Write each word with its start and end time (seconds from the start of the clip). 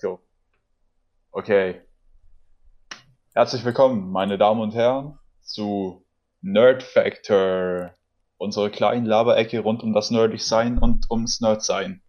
Let's 0.00 0.02
go. 0.02 0.20
Okay. 1.30 1.82
Herzlich 3.34 3.64
willkommen, 3.64 4.10
meine 4.10 4.38
Damen 4.38 4.62
und 4.62 4.74
Herren, 4.74 5.18
zu 5.42 6.06
Nerd 6.40 6.82
Factor, 6.82 7.94
unsere 8.38 8.70
kleinen 8.70 9.04
Laberecke 9.04 9.60
rund 9.60 9.82
um 9.82 9.92
das 9.92 10.10
Nerdig 10.10 10.42
Sein 10.42 10.78
und 10.78 11.10
ums 11.10 11.40
Nerd 11.40 11.62
Sein. 11.62 12.02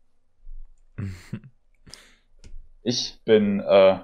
Ich 2.83 3.21
bin, 3.25 3.59
äh, 3.59 3.99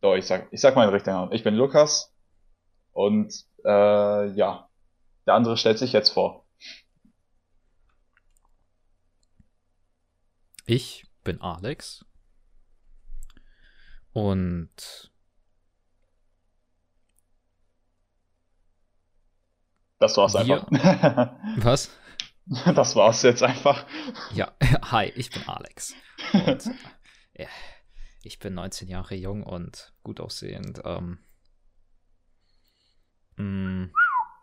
doch, 0.00 0.16
ich 0.16 0.26
sag, 0.26 0.48
ich 0.50 0.60
sag 0.60 0.74
meinen 0.74 0.88
richtigen 0.88 1.14
Namen. 1.14 1.32
Ich 1.32 1.44
bin 1.44 1.54
Lukas 1.54 2.12
und 2.90 3.32
äh, 3.64 4.26
ja, 4.26 4.68
der 5.24 5.34
andere 5.34 5.56
stellt 5.56 5.78
sich 5.78 5.92
jetzt 5.92 6.08
vor. 6.08 6.44
Ich 10.64 11.06
bin 11.22 11.40
Alex 11.40 12.04
und 14.16 15.12
Das 19.98 20.16
war's 20.16 20.32
wir. 20.32 20.66
einfach. 20.66 21.34
Was? 21.58 21.90
Das 22.74 22.96
war's 22.96 23.22
jetzt 23.22 23.42
einfach. 23.42 23.84
Ja, 24.32 24.54
hi, 24.90 25.12
ich 25.16 25.30
bin 25.30 25.46
Alex. 25.46 25.94
Und 26.32 26.70
äh, 27.34 27.46
ich 28.22 28.38
bin 28.38 28.54
19 28.54 28.88
Jahre 28.88 29.16
jung 29.16 29.42
und 29.42 29.92
gut 30.02 30.20
aussehend. 30.20 30.80
Ähm, 30.84 31.18
mm, 33.36 33.92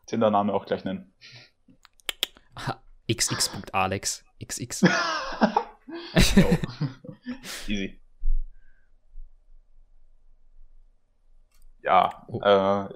Tinder-Name 0.05 0.53
auch 0.53 0.65
gleich 0.65 0.83
nennen. 0.83 1.15
xx.alex. 3.11 4.23
xx. 4.39 4.81
Jo. 6.35 6.57
Easy. 7.67 8.02
Ja, 11.83 12.25
Oh. 12.27 12.39
äh, 12.41 12.93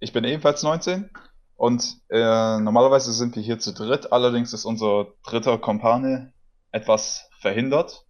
ich 0.00 0.12
bin 0.12 0.24
ebenfalls 0.24 0.62
19 0.62 1.10
und 1.56 1.98
äh, 2.08 2.58
normalerweise 2.58 3.12
sind 3.12 3.36
wir 3.36 3.42
hier 3.42 3.58
zu 3.58 3.72
dritt, 3.72 4.12
allerdings 4.12 4.52
ist 4.52 4.64
unser 4.64 5.08
dritter 5.24 5.58
Kompane 5.58 6.32
etwas 6.72 7.28
verhindert. 7.40 8.04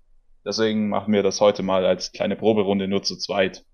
Deswegen 0.44 0.88
machen 0.88 1.12
wir 1.12 1.22
das 1.22 1.40
heute 1.40 1.62
mal 1.62 1.84
als 1.84 2.12
kleine 2.12 2.36
Proberunde 2.36 2.86
nur 2.88 3.02
zu 3.02 3.16
zweit. 3.16 3.64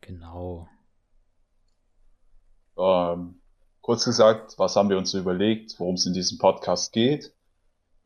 Genau. 0.00 0.68
Ähm, 2.78 3.40
kurz 3.80 4.04
gesagt, 4.04 4.54
was 4.58 4.76
haben 4.76 4.88
wir 4.88 4.98
uns 4.98 5.14
überlegt, 5.14 5.78
worum 5.78 5.94
es 5.94 6.06
in 6.06 6.14
diesem 6.14 6.38
Podcast 6.38 6.92
geht? 6.92 7.32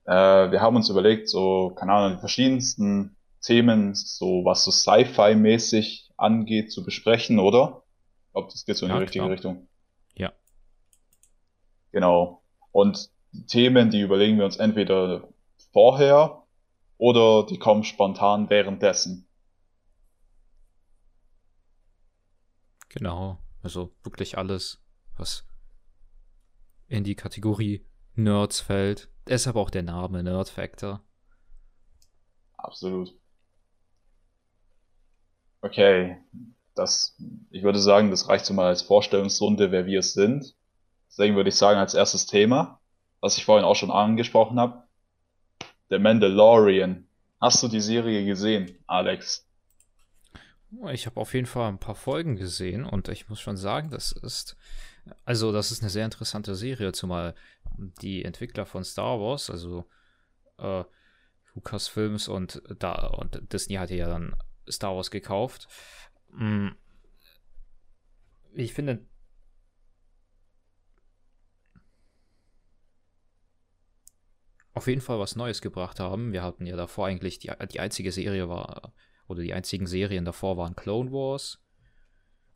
Äh, 0.04 0.50
wir 0.50 0.60
haben 0.60 0.76
uns 0.76 0.88
überlegt, 0.88 1.28
so, 1.28 1.72
keine 1.74 1.92
Ahnung, 1.92 2.14
die 2.16 2.20
verschiedensten 2.20 3.16
Themen, 3.40 3.94
so 3.94 4.44
was 4.44 4.64
so 4.64 4.70
Sci-Fi-mäßig 4.70 6.05
angeht, 6.16 6.72
zu 6.72 6.84
besprechen, 6.84 7.38
oder? 7.38 7.82
Ich 8.26 8.32
glaube, 8.32 8.48
das 8.50 8.64
geht 8.64 8.76
so 8.76 8.86
in 8.86 8.90
die 8.90 8.94
Ja, 8.94 9.00
richtige 9.00 9.24
klar. 9.24 9.32
Richtung. 9.32 9.68
Ja. 10.14 10.32
Genau. 11.92 12.42
Und 12.72 13.10
die 13.32 13.46
Themen, 13.46 13.90
die 13.90 14.00
überlegen 14.00 14.38
wir 14.38 14.44
uns 14.44 14.56
entweder 14.56 15.28
vorher 15.72 16.42
oder 16.98 17.46
die 17.46 17.58
kommen 17.58 17.84
spontan 17.84 18.48
währenddessen. 18.50 19.28
Genau. 22.88 23.38
Also 23.62 23.94
wirklich 24.02 24.38
alles, 24.38 24.80
was 25.16 25.46
in 26.88 27.04
die 27.04 27.16
Kategorie 27.16 27.84
Nerds 28.14 28.60
fällt. 28.60 29.10
Deshalb 29.26 29.56
auch 29.56 29.70
der 29.70 29.82
Name 29.82 30.22
Nerd 30.22 30.48
Factor. 30.48 31.02
Absolut. 32.56 33.14
Okay, 35.66 36.16
das, 36.76 37.16
ich 37.50 37.64
würde 37.64 37.80
sagen, 37.80 38.12
das 38.12 38.28
reicht 38.28 38.46
so 38.46 38.54
mal 38.54 38.68
als 38.68 38.82
Vorstellungsrunde, 38.82 39.72
wer 39.72 39.84
wir 39.84 40.00
sind. 40.02 40.54
Deswegen 41.08 41.34
würde 41.34 41.48
ich 41.48 41.56
sagen, 41.56 41.80
als 41.80 41.94
erstes 41.94 42.26
Thema, 42.26 42.80
was 43.20 43.36
ich 43.36 43.44
vorhin 43.44 43.64
auch 43.64 43.74
schon 43.74 43.90
angesprochen 43.90 44.60
habe, 44.60 44.84
The 45.90 45.98
Mandalorian. 45.98 47.08
Hast 47.40 47.64
du 47.64 47.68
die 47.68 47.80
Serie 47.80 48.24
gesehen, 48.24 48.78
Alex? 48.86 49.44
Ich 50.92 51.06
habe 51.06 51.20
auf 51.20 51.34
jeden 51.34 51.46
Fall 51.46 51.68
ein 51.68 51.78
paar 51.78 51.96
Folgen 51.96 52.36
gesehen 52.36 52.84
und 52.84 53.08
ich 53.08 53.28
muss 53.28 53.40
schon 53.40 53.56
sagen, 53.56 53.90
das 53.90 54.12
ist, 54.12 54.56
also 55.24 55.50
das 55.50 55.72
ist 55.72 55.82
eine 55.82 55.90
sehr 55.90 56.04
interessante 56.04 56.54
Serie, 56.54 56.92
zumal 56.92 57.34
die 57.76 58.24
Entwickler 58.24 58.66
von 58.66 58.84
Star 58.84 59.18
Wars, 59.18 59.50
also 59.50 59.84
äh, 60.58 60.84
Lucasfilms 61.54 62.28
und 62.28 62.62
da 62.78 63.08
und 63.08 63.52
Disney 63.52 63.76
hatte 63.76 63.96
ja 63.96 64.08
dann 64.08 64.36
Star 64.70 64.94
Wars 64.96 65.10
gekauft. 65.10 65.68
Mm, 66.32 66.68
Ich 68.54 68.72
finde, 68.72 69.04
auf 74.72 74.86
jeden 74.86 75.00
Fall 75.00 75.18
was 75.18 75.36
Neues 75.36 75.60
gebracht 75.62 76.00
haben. 76.00 76.32
Wir 76.32 76.42
hatten 76.42 76.66
ja 76.66 76.76
davor 76.76 77.06
eigentlich 77.06 77.38
die, 77.38 77.50
die 77.70 77.80
einzige 77.80 78.12
Serie 78.12 78.48
war, 78.48 78.92
oder 79.26 79.42
die 79.42 79.54
einzigen 79.54 79.86
Serien 79.86 80.24
davor 80.24 80.56
waren 80.56 80.76
Clone 80.76 81.10
Wars 81.10 81.62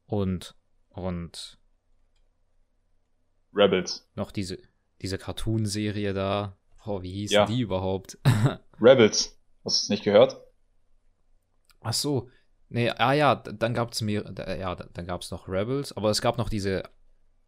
und, 0.07 0.55
und 0.91 1.59
Rebels. 3.55 4.09
noch 4.15 4.31
diese, 4.33 4.59
diese 5.01 5.19
Cartoon-Serie 5.19 6.13
da. 6.13 6.57
Oh, 6.85 7.03
wie 7.03 7.13
hieß 7.13 7.33
Ja. 7.33 7.47
die 7.47 7.61
überhaupt? 7.61 8.19
Rebels. 8.81 9.39
Hast 9.65 9.83
du 9.83 9.85
es 9.85 9.89
nicht 9.89 10.05
gehört? 10.05 10.41
Ach 11.83 11.93
so. 11.93 12.29
Nee, 12.69 12.91
ah 12.91 13.13
ja, 13.13 13.35
dann 13.35 13.75
gab 13.75 13.93
es 13.93 14.01
mehr, 14.01 14.23
da- 14.23 14.55
ja, 14.55 14.75
da- 14.75 14.87
dann 14.93 15.07
gab 15.07 15.23
es 15.23 15.31
noch 15.31 15.49
Rebels, 15.49 15.93
aber 15.97 16.11
es 16.11 16.21
gab 16.23 16.39
noch 16.39 16.49
diese 16.49 16.85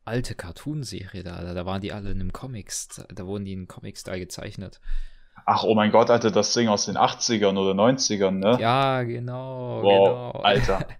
alte 0.04 0.34
Cartoon-Serie 0.34 1.22
da, 1.22 1.40
da, 1.42 1.54
da 1.54 1.64
waren 1.66 1.80
die 1.80 1.92
alle 1.92 2.10
in 2.10 2.20
einem 2.20 2.32
Comics, 2.32 2.88
da 3.08 3.26
wurden 3.26 3.44
die 3.44 3.52
in 3.52 3.68
Comic-Style 3.68 4.18
gezeichnet. 4.18 4.80
Ach, 5.46 5.64
oh 5.64 5.74
mein 5.74 5.92
Gott, 5.92 6.10
Alter, 6.10 6.30
das 6.30 6.52
Ding 6.54 6.68
aus 6.68 6.86
den 6.86 6.96
80ern 6.96 7.56
oder 7.58 7.74
90ern, 7.74 8.38
ne? 8.38 8.58
Ja, 8.60 9.02
genau, 9.02 9.82
Wow, 9.82 10.32
genau. 10.32 10.44
Alter. 10.44 10.86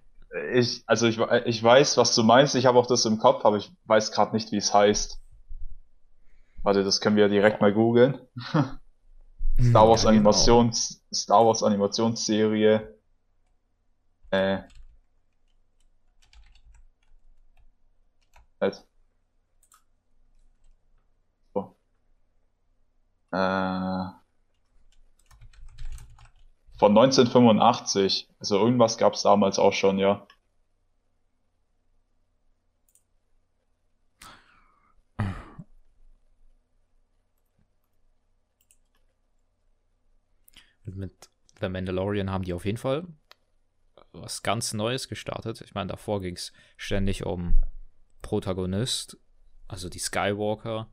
Ich, 0.51 0.81
also 0.87 1.05
ich, 1.05 1.19
ich 1.45 1.61
weiß, 1.63 1.95
was 1.97 2.15
du 2.15 2.23
meinst. 2.23 2.55
Ich 2.55 2.65
habe 2.65 2.79
auch 2.79 2.87
das 2.87 3.05
im 3.05 3.19
Kopf, 3.19 3.45
aber 3.45 3.57
ich 3.57 3.71
weiß 3.85 4.11
gerade 4.11 4.35
nicht, 4.35 4.51
wie 4.51 4.57
es 4.57 4.73
heißt. 4.73 5.19
Warte, 6.63 6.83
das 6.83 7.01
können 7.01 7.17
wir 7.17 7.29
direkt 7.29 7.61
mal 7.61 7.71
googeln. 7.71 8.17
Star 9.61 9.87
Wars 9.87 10.05
Ja, 10.05 10.09
genau. 10.09 10.09
Animations, 10.09 11.05
Star 11.13 11.45
Wars 11.45 11.61
Animationsserie. 11.61 12.92
Äh. 14.33 14.63
Halt. 18.59 18.83
So. 21.53 21.75
Äh. 23.31 23.37
Von 26.79 26.97
1985. 26.97 28.27
Also 28.39 28.57
irgendwas 28.57 28.97
gab 28.97 29.13
es 29.13 29.21
damals 29.21 29.59
auch 29.59 29.73
schon, 29.73 29.99
ja. 29.99 30.25
Mit 40.85 41.29
The 41.61 41.69
Mandalorian 41.69 42.29
haben 42.31 42.43
die 42.43 42.53
auf 42.53 42.65
jeden 42.65 42.77
Fall 42.77 43.07
was 44.13 44.43
ganz 44.43 44.73
Neues 44.73 45.07
gestartet. 45.09 45.61
Ich 45.61 45.73
meine, 45.73 45.89
davor 45.89 46.21
ging 46.21 46.35
es 46.35 46.53
ständig 46.77 47.25
um 47.25 47.57
Protagonist, 48.21 49.17
also 49.67 49.89
die 49.89 49.99
Skywalker, 49.99 50.89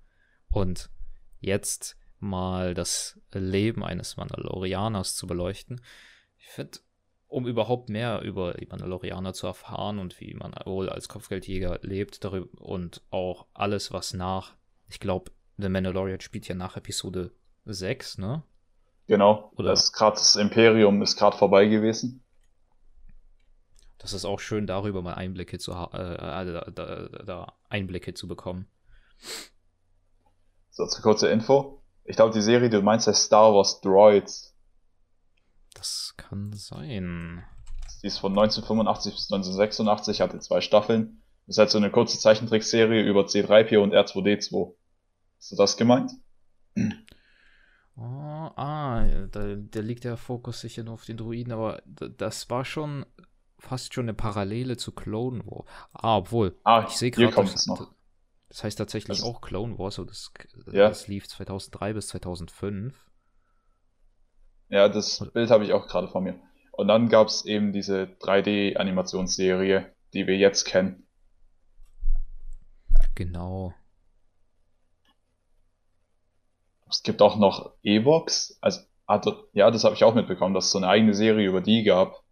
und 0.49 0.91
jetzt 1.39 1.97
mal 2.19 2.75
das 2.75 3.21
Leben 3.33 3.85
eines 3.85 4.17
Mandalorianers 4.17 5.15
zu 5.17 5.27
beleuchten. 5.27 5.81
Ich 6.39 6.49
finde, 6.49 6.79
um 7.29 7.47
überhaupt 7.47 7.89
mehr 7.89 8.23
über 8.23 8.55
die 8.55 8.67
Mandalorianer 8.67 9.33
zu 9.33 9.47
erfahren 9.47 9.99
und 9.99 10.21
wie 10.21 10.35
man 10.35 10.53
wohl 10.65 10.89
als 10.89 11.09
Kopfgeldjäger 11.09 11.79
lebt 11.83 12.25
darüber 12.25 12.61
und 12.61 13.03
auch 13.11 13.47
alles, 13.55 13.93
was 13.93 14.13
nach, 14.13 14.57
ich 14.89 14.99
glaube, 14.99 15.31
The 15.57 15.69
Mandalorian 15.69 16.21
spielt 16.21 16.49
ja 16.49 16.55
nach 16.55 16.77
Episode 16.77 17.33
6, 17.67 18.19
ne? 18.19 18.43
Genau. 19.07 19.53
Oder- 19.57 19.71
Das, 19.71 19.93
grad, 19.93 20.15
das 20.17 20.37
Imperium 20.37 21.03
ist 21.03 21.17
gerade 21.17 21.37
vorbei 21.37 21.67
gewesen. 21.67 22.23
Das 24.01 24.15
ist 24.15 24.25
auch 24.25 24.41
schön, 24.41 24.67
darüber 24.67 25.03
mal 25.03 25.13
Einblicke 25.15 25.59
zu 25.59 25.77
ha- 25.77 25.91
äh, 25.93 26.15
äh, 26.15 26.53
da, 26.53 26.71
da, 26.71 27.09
da 27.23 27.53
Einblicke 27.69 28.15
zu 28.15 28.27
bekommen. 28.27 28.67
So, 30.71 30.87
zur 30.87 31.03
kurze 31.03 31.29
Info. 31.29 31.83
Ich 32.05 32.17
glaube, 32.17 32.33
die 32.33 32.41
Serie, 32.41 32.71
du 32.71 32.81
meinst, 32.81 33.07
heißt 33.07 33.25
Star 33.25 33.53
Wars 33.53 33.83
Droids. 33.83 34.57
Das 35.75 36.15
kann 36.17 36.55
sein. 36.55 37.45
Die 38.03 38.07
ist 38.07 38.19
von 38.19 38.33
1985 38.33 39.13
bis 39.13 39.31
1986, 39.31 40.21
hatte 40.23 40.39
zwei 40.41 40.63
Staffeln. 40.63 41.23
Das 41.47 41.57
ist 41.57 41.59
halt 41.59 41.71
so 41.71 41.79
eine 41.79 41.91
kurze 41.91 42.19
Zeichentrickserie 42.19 43.03
über 43.03 43.27
C3PO 43.27 43.83
und 43.83 43.93
R2D2. 43.93 44.75
Hast 45.37 45.53
du 45.53 45.57
das 45.57 45.77
gemeint? 45.77 46.13
Oh, 47.97 48.03
ah, 48.03 49.05
da, 49.31 49.57
da 49.57 49.81
liegt 49.81 50.05
der 50.05 50.17
Fokus 50.17 50.61
sicher 50.61 50.85
nur 50.85 50.95
auf 50.95 51.05
den 51.05 51.19
Druiden, 51.19 51.53
aber 51.53 51.83
das 51.85 52.49
war 52.49 52.65
schon 52.65 53.05
fast 53.61 53.95
schon 53.95 54.05
eine 54.07 54.15
Parallele 54.15 54.77
zu 54.77 54.93
Clone 54.93 55.45
War. 55.47 55.65
Ah, 55.93 56.17
obwohl, 56.19 56.59
Ah, 56.65 56.85
ich 56.89 56.97
sehe 56.97 57.11
hier 57.15 57.27
gerade, 57.27 57.35
kommt 57.35 57.49
das, 57.53 57.61
es 57.63 57.67
noch. 57.67 57.93
das 58.49 58.65
heißt 58.65 58.79
tatsächlich 58.79 59.19
Das- 59.19 59.27
auch 59.27 59.41
Clone 59.41 59.79
War, 59.79 59.91
so 59.91 60.05
das, 60.05 60.33
Ja. 60.73 60.89
das 60.89 61.07
lief 61.09 61.29
2003 61.29 61.93
bis 61.93 62.09
2005. 62.09 63.07
Ja, 64.69 64.89
das 64.89 65.29
Bild 65.33 65.51
habe 65.51 65.65
ich 65.65 65.73
auch 65.73 65.87
gerade 65.87 66.09
vor 66.09 66.21
mir. 66.21 66.41
Und 66.73 66.89
dann 66.89 67.09
gab 67.09 67.27
es 67.29 67.45
eben 67.45 67.73
diese 67.73 68.05
3D-Animationsserie, 68.21 69.93
die 70.15 70.27
wir 70.27 70.37
jetzt 70.37 70.65
kennen. 70.65 71.07
Genau. 73.15 73.75
Es 76.89 77.03
gibt 77.03 77.23
auch 77.23 77.37
noch 77.37 77.73
Evox. 77.83 78.57
Also, 78.61 78.81
hatte, 79.07 79.45
ja, 79.53 79.71
das 79.71 79.85
habe 79.85 79.95
ich 79.95 80.05
auch 80.05 80.15
mitbekommen, 80.15 80.55
dass 80.55 80.67
es 80.67 80.71
so 80.73 80.79
eine 80.79 80.89
eigene 80.89 81.15
Serie 81.15 81.49
über 81.49 81.61
die 81.61 81.83
gab. 81.85 82.23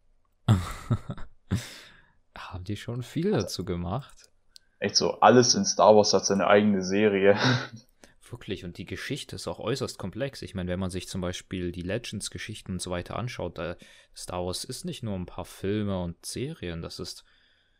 Haben 2.36 2.64
die 2.64 2.76
schon 2.76 3.02
viel 3.02 3.30
dazu 3.30 3.64
gemacht? 3.64 4.30
Echt 4.78 4.96
so, 4.96 5.20
alles 5.20 5.54
in 5.54 5.64
Star 5.64 5.94
Wars 5.96 6.12
hat 6.12 6.24
seine 6.24 6.46
eigene 6.46 6.82
Serie. 6.82 7.36
Wirklich, 8.30 8.64
und 8.64 8.76
die 8.76 8.84
Geschichte 8.84 9.36
ist 9.36 9.48
auch 9.48 9.58
äußerst 9.58 9.98
komplex. 9.98 10.42
Ich 10.42 10.54
meine, 10.54 10.70
wenn 10.70 10.80
man 10.80 10.90
sich 10.90 11.08
zum 11.08 11.20
Beispiel 11.20 11.72
die 11.72 11.82
Legends-Geschichten 11.82 12.72
und 12.72 12.82
so 12.82 12.90
weiter 12.90 13.16
anschaut, 13.16 13.56
da 13.56 13.76
Star 14.14 14.44
Wars 14.44 14.64
ist 14.64 14.84
nicht 14.84 15.02
nur 15.02 15.14
ein 15.14 15.26
paar 15.26 15.46
Filme 15.46 16.02
und 16.02 16.24
Serien, 16.26 16.82
das 16.82 16.98
ist, 16.98 17.24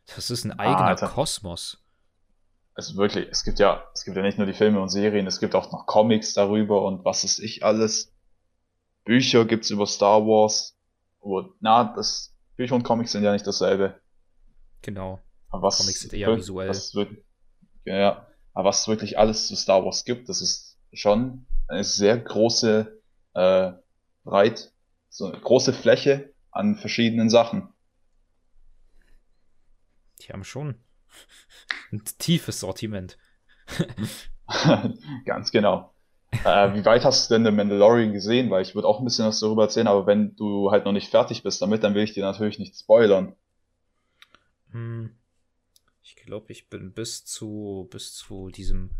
das 0.06 0.30
ist 0.30 0.44
ein 0.44 0.58
eigener 0.58 0.86
Alter. 0.86 1.08
Kosmos. 1.08 1.84
Also 2.74 2.96
wirklich, 2.96 3.28
es 3.30 3.44
gibt 3.44 3.58
ja, 3.58 3.84
es 3.92 4.04
gibt 4.04 4.16
ja 4.16 4.22
nicht 4.22 4.38
nur 4.38 4.46
die 4.46 4.54
Filme 4.54 4.80
und 4.80 4.88
Serien, 4.88 5.26
es 5.26 5.40
gibt 5.40 5.54
auch 5.54 5.70
noch 5.72 5.84
Comics 5.86 6.32
darüber 6.32 6.82
und 6.82 7.04
was 7.04 7.24
ist 7.24 7.40
ich 7.40 7.64
alles. 7.64 8.14
Bücher 9.04 9.44
gibt's 9.44 9.70
über 9.70 9.86
Star 9.86 10.24
Wars. 10.26 10.76
Aber, 11.20 11.50
na, 11.60 11.92
das, 11.94 12.34
Bücher 12.58 12.74
und 12.74 12.82
Comics 12.82 13.12
sind 13.12 13.22
ja 13.22 13.32
nicht 13.32 13.46
dasselbe. 13.46 14.00
Genau. 14.82 15.20
Aber 15.48 15.68
was, 15.68 15.78
Comics 15.78 16.00
sind 16.00 16.12
eher 16.12 16.36
visuell. 16.36 16.68
Was 16.68 16.92
wirklich, 16.94 17.24
ja, 17.84 18.26
aber 18.52 18.68
was 18.68 18.88
wirklich 18.88 19.16
alles 19.16 19.46
zu 19.46 19.54
Star 19.54 19.84
Wars 19.84 20.04
gibt, 20.04 20.28
das 20.28 20.42
ist 20.42 20.76
schon 20.92 21.46
eine 21.68 21.84
sehr 21.84 22.18
große, 22.18 23.00
äh, 23.34 23.72
breit, 24.24 24.72
so 25.08 25.26
eine 25.26 25.40
große 25.40 25.72
Fläche 25.72 26.34
an 26.50 26.74
verschiedenen 26.74 27.30
Sachen. 27.30 27.72
Die 30.20 30.32
haben 30.32 30.42
schon 30.44 30.82
ein 31.92 32.02
tiefes 32.18 32.58
Sortiment. 32.58 33.18
Ganz 35.24 35.52
genau. 35.52 35.94
Äh, 36.44 36.74
wie 36.74 36.84
weit 36.84 37.04
hast 37.04 37.30
du 37.30 37.34
denn 37.34 37.44
The 37.44 37.50
Mandalorian 37.50 38.12
gesehen? 38.12 38.50
Weil 38.50 38.62
ich 38.62 38.74
würde 38.74 38.88
auch 38.88 38.98
ein 38.98 39.04
bisschen 39.04 39.26
was 39.26 39.40
darüber 39.40 39.64
erzählen, 39.64 39.88
aber 39.88 40.06
wenn 40.06 40.36
du 40.36 40.70
halt 40.70 40.84
noch 40.84 40.92
nicht 40.92 41.10
fertig 41.10 41.42
bist 41.42 41.60
damit, 41.62 41.84
dann 41.84 41.94
will 41.94 42.04
ich 42.04 42.14
dir 42.14 42.24
natürlich 42.24 42.58
nicht 42.58 42.76
spoilern. 42.76 43.34
Hm. 44.72 45.10
Ich 46.02 46.16
glaube, 46.16 46.52
ich 46.52 46.68
bin 46.68 46.92
bis 46.92 47.24
zu, 47.24 47.88
bis 47.90 48.14
zu 48.14 48.50
diesem 48.50 48.90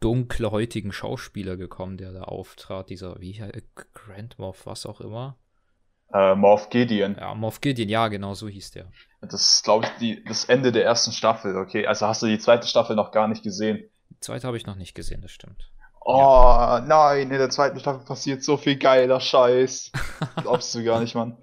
dunkelhäutigen 0.00 0.92
Schauspieler 0.92 1.56
gekommen, 1.56 1.96
der 1.96 2.12
da 2.12 2.22
auftrat, 2.22 2.90
dieser, 2.90 3.20
wie 3.20 3.40
heißt 3.40 3.62
Grand 3.94 4.38
Moff, 4.38 4.66
was 4.66 4.86
auch 4.86 5.00
immer. 5.00 5.36
Äh, 6.12 6.34
Moff 6.34 6.70
Gideon. 6.70 7.16
Ja, 7.16 7.34
Moff 7.34 7.60
Gideon, 7.60 7.88
ja, 7.88 8.08
genau 8.08 8.34
so 8.34 8.48
hieß 8.48 8.72
der. 8.72 8.90
Das 9.20 9.34
ist, 9.34 9.64
glaube 9.64 9.84
ich, 9.84 9.90
die, 10.00 10.24
das 10.24 10.46
Ende 10.46 10.72
der 10.72 10.84
ersten 10.84 11.12
Staffel, 11.12 11.56
okay? 11.56 11.86
Also 11.86 12.06
hast 12.06 12.22
du 12.22 12.26
die 12.26 12.38
zweite 12.38 12.66
Staffel 12.66 12.96
noch 12.96 13.12
gar 13.12 13.28
nicht 13.28 13.42
gesehen. 13.42 13.88
Die 14.08 14.20
zweite 14.20 14.46
habe 14.46 14.56
ich 14.56 14.66
noch 14.66 14.74
nicht 14.74 14.94
gesehen, 14.94 15.22
das 15.22 15.30
stimmt. 15.30 15.70
Oh, 16.00 16.78
nein, 16.86 17.30
in 17.30 17.38
der 17.38 17.50
zweiten 17.50 17.78
Staffel 17.78 18.04
passiert 18.04 18.42
so 18.42 18.56
viel 18.56 18.76
geiler 18.76 19.20
Scheiß. 19.20 19.92
Glaubst 20.36 20.74
du 20.74 20.82
gar 20.82 21.00
nicht, 21.00 21.14
Mann. 21.14 21.36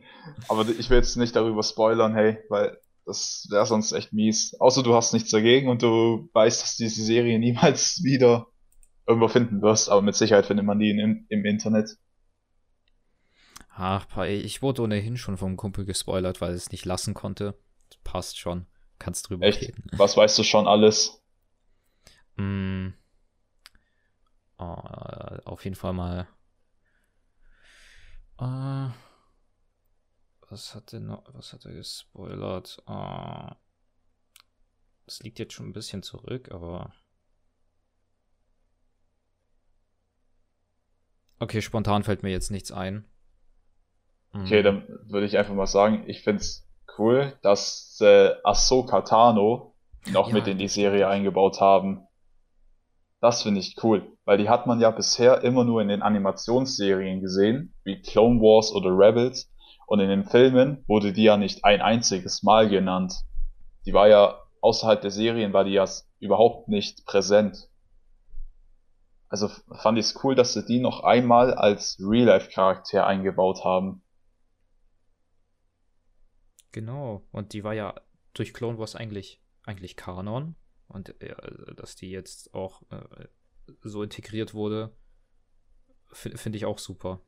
Aber 0.50 0.68
ich 0.68 0.90
will 0.90 0.98
jetzt 0.98 1.16
nicht 1.16 1.36
darüber 1.36 1.64
spoilern, 1.64 2.16
hey, 2.16 2.40
weil 2.50 2.78
das 3.06 3.48
wäre 3.50 3.66
sonst 3.66 3.92
echt 3.94 4.14
mies. 4.14 4.56
Außer 4.60 4.84
du 4.84 4.94
hast 4.94 5.14
nichts 5.14 5.32
dagegen 5.32 5.70
und 5.70 5.82
du 5.82 6.30
weißt, 6.34 6.62
dass 6.62 6.76
diese 6.76 7.04
Serie 7.04 7.40
niemals 7.40 8.02
wieder 8.04 8.48
irgendwo 9.08 9.28
finden 9.30 9.62
wirst, 9.62 9.90
aber 9.90 10.02
mit 10.02 10.16
Sicherheit 10.16 10.46
findet 10.46 10.66
man 10.66 10.80
die 10.80 10.90
im, 10.90 11.26
im 11.30 11.46
Internet. 11.46 11.98
Ach, 13.70 14.06
ich 14.26 14.62
wurde 14.62 14.82
ohnehin 14.82 15.18
schon 15.18 15.38
vom 15.38 15.56
Kumpel 15.56 15.86
gespoilert, 15.86 16.42
weil 16.42 16.54
es 16.54 16.72
nicht 16.72 16.84
lassen 16.84 17.14
konnte. 17.14 17.58
Passt 18.04 18.40
schon. 18.40 18.66
Kannst 19.00 19.30
drüber 19.30 19.46
Echt? 19.46 19.62
reden. 19.62 19.84
Was 19.94 20.18
weißt 20.18 20.38
du 20.40 20.44
schon 20.44 20.68
alles? 20.68 21.24
Mm. 22.36 22.90
Oh, 24.60 24.64
auf 25.46 25.64
jeden 25.64 25.76
Fall 25.76 25.94
mal. 25.94 26.28
Äh, 28.40 28.90
was 30.50 30.74
hat 30.74 30.92
denn 30.94 31.08
noch, 31.08 31.24
was 31.34 31.54
hat 31.54 31.66
er 31.66 31.74
gespoilert? 31.74 32.82
Äh, 32.88 33.52
es 35.06 35.22
liegt 35.22 35.40
jetzt 35.40 35.54
schon 35.54 35.68
ein 35.68 35.74
bisschen 35.74 36.04
zurück, 36.04 36.52
aber. 36.52 36.94
Okay, 41.40 41.62
spontan 41.62 42.04
fällt 42.04 42.24
mir 42.24 42.32
jetzt 42.32 42.50
nichts 42.50 42.72
ein. 42.72 43.06
Mm. 44.34 44.42
Okay, 44.42 44.64
dann 44.64 44.88
würde 45.04 45.28
ich 45.28 45.38
einfach 45.38 45.54
mal 45.54 45.68
sagen, 45.68 46.04
ich 46.08 46.24
find's 46.24 46.68
cool, 46.98 47.38
dass 47.42 48.00
äh, 48.02 48.34
Ahsoka 48.44 49.02
Tano 49.02 49.76
noch 50.12 50.28
Ja, 50.30 50.34
mit 50.34 50.48
in 50.48 50.58
die 50.58 50.68
Serie 50.68 51.08
eingebaut 51.08 51.62
haben. 51.62 52.08
Das 53.20 53.44
finde 53.44 53.60
ich 53.60 53.76
cool, 53.84 54.17
weil 54.28 54.38
die 54.38 54.50
hat 54.50 54.68
man 54.68 54.82
ja 54.82 54.92
bisher 54.92 55.42
immer 55.42 55.64
nur 55.64 55.82
in 55.82 55.88
den 55.88 56.02
Animationsserien 56.02 57.22
gesehen, 57.22 57.74
wie 57.86 58.02
Clone 58.02 58.42
Wars 58.42 58.74
oder 58.74 58.90
Rebels, 58.90 59.50
und 59.88 60.02
in 60.02 60.10
den 60.10 60.26
Filmen 60.26 60.84
wurde 60.86 61.14
die 61.14 61.24
ja 61.24 61.38
nicht 61.38 61.64
ein 61.64 61.82
einziges 61.82 62.44
Mal 62.44 62.68
genannt. 62.68 63.14
Die 63.86 63.94
war 63.94 64.10
ja 64.10 64.38
außerhalb 64.60 65.00
der 65.00 65.12
Serien 65.12 65.54
war 65.54 65.64
die 65.64 65.72
ja 65.72 65.86
überhaupt 66.20 66.68
nicht 66.68 67.06
präsent. 67.06 67.70
Also 69.30 69.48
fand 69.48 69.98
ich 69.98 70.08
es 70.08 70.20
cool, 70.26 70.36
dass 70.36 70.52
sie 70.52 70.66
die 70.66 70.82
noch 70.82 71.06
einmal 71.06 71.54
als 71.54 71.98
Real-Life-Charakter 71.98 73.08
eingebaut 73.08 73.64
haben. 73.64 74.04
Genau, 76.74 77.26
und 77.32 77.54
die 77.54 77.64
war 77.64 77.74
ja 77.74 77.96
durch 78.34 78.54
Clone 78.54 78.78
Wars 78.78 78.98
eigentlich, 78.98 79.42
eigentlich 79.64 79.96
Kanon. 79.96 80.56
Und 80.90 81.22
äh, 81.22 81.34
dass 81.76 81.96
die 81.96 82.12
jetzt 82.12 82.54
auch 82.54 82.82
äh, 82.92 83.28
so 83.84 84.04
integriert 84.04 84.54
wurde, 84.54 84.92
fi- 86.12 86.36
finde 86.38 86.58
ich 86.58 86.66
auch 86.66 86.80
super. 86.80 87.22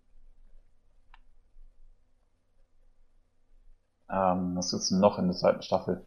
Ähm, 4.10 4.56
was 4.56 4.70
gibt's 4.72 4.90
denn 4.90 5.00
noch 5.00 5.18
in 5.20 5.28
der 5.28 5.36
zweiten 5.36 5.62
Staffel? 5.64 6.06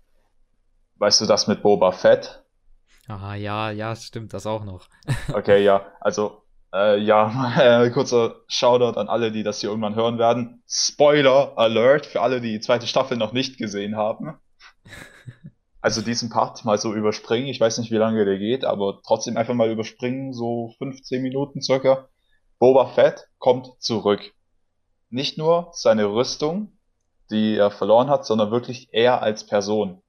Weißt 0.96 1.20
du 1.20 1.26
das 1.26 1.46
mit 1.48 1.62
Boba 1.62 1.92
Fett? 1.92 2.44
Ah, 3.08 3.34
ja, 3.34 3.70
ja, 3.70 3.94
stimmt, 3.96 4.32
das 4.32 4.46
auch 4.46 4.64
noch. 4.64 4.88
Okay, 5.34 5.62
ja, 5.64 5.86
also, 6.00 6.42
äh, 6.72 6.98
ja, 6.98 7.82
äh, 7.84 7.90
kurzer 7.90 8.36
Shoutout 8.48 8.98
an 8.98 9.08
alle, 9.08 9.32
die 9.32 9.42
das 9.42 9.60
hier 9.60 9.70
irgendwann 9.70 9.94
hören 9.94 10.18
werden. 10.18 10.62
Spoiler 10.68 11.56
Alert 11.58 12.06
für 12.06 12.20
alle, 12.22 12.40
die 12.40 12.52
die 12.52 12.60
zweite 12.60 12.86
Staffel 12.86 13.16
noch 13.16 13.32
nicht 13.32 13.58
gesehen 13.58 13.96
haben. 13.96 14.38
Also 15.82 16.00
diesen 16.00 16.30
Part 16.30 16.64
mal 16.64 16.78
so 16.78 16.94
überspringen. 16.94 17.48
Ich 17.48 17.60
weiß 17.60 17.78
nicht, 17.78 17.90
wie 17.90 17.96
lange 17.96 18.24
der 18.24 18.38
geht, 18.38 18.64
aber 18.64 19.00
trotzdem 19.04 19.36
einfach 19.36 19.54
mal 19.54 19.70
überspringen, 19.70 20.32
so 20.32 20.72
15 20.78 21.20
Minuten 21.20 21.60
circa. 21.60 22.08
Boba 22.60 22.86
Fett 22.86 23.26
kommt 23.38 23.68
zurück. 23.80 24.32
Nicht 25.10 25.38
nur 25.38 25.70
seine 25.72 26.06
Rüstung, 26.06 26.78
die 27.30 27.56
er 27.56 27.72
verloren 27.72 28.08
hat, 28.08 28.24
sondern 28.24 28.52
wirklich 28.52 28.90
er 28.92 29.22
als 29.22 29.44
Person. 29.44 30.00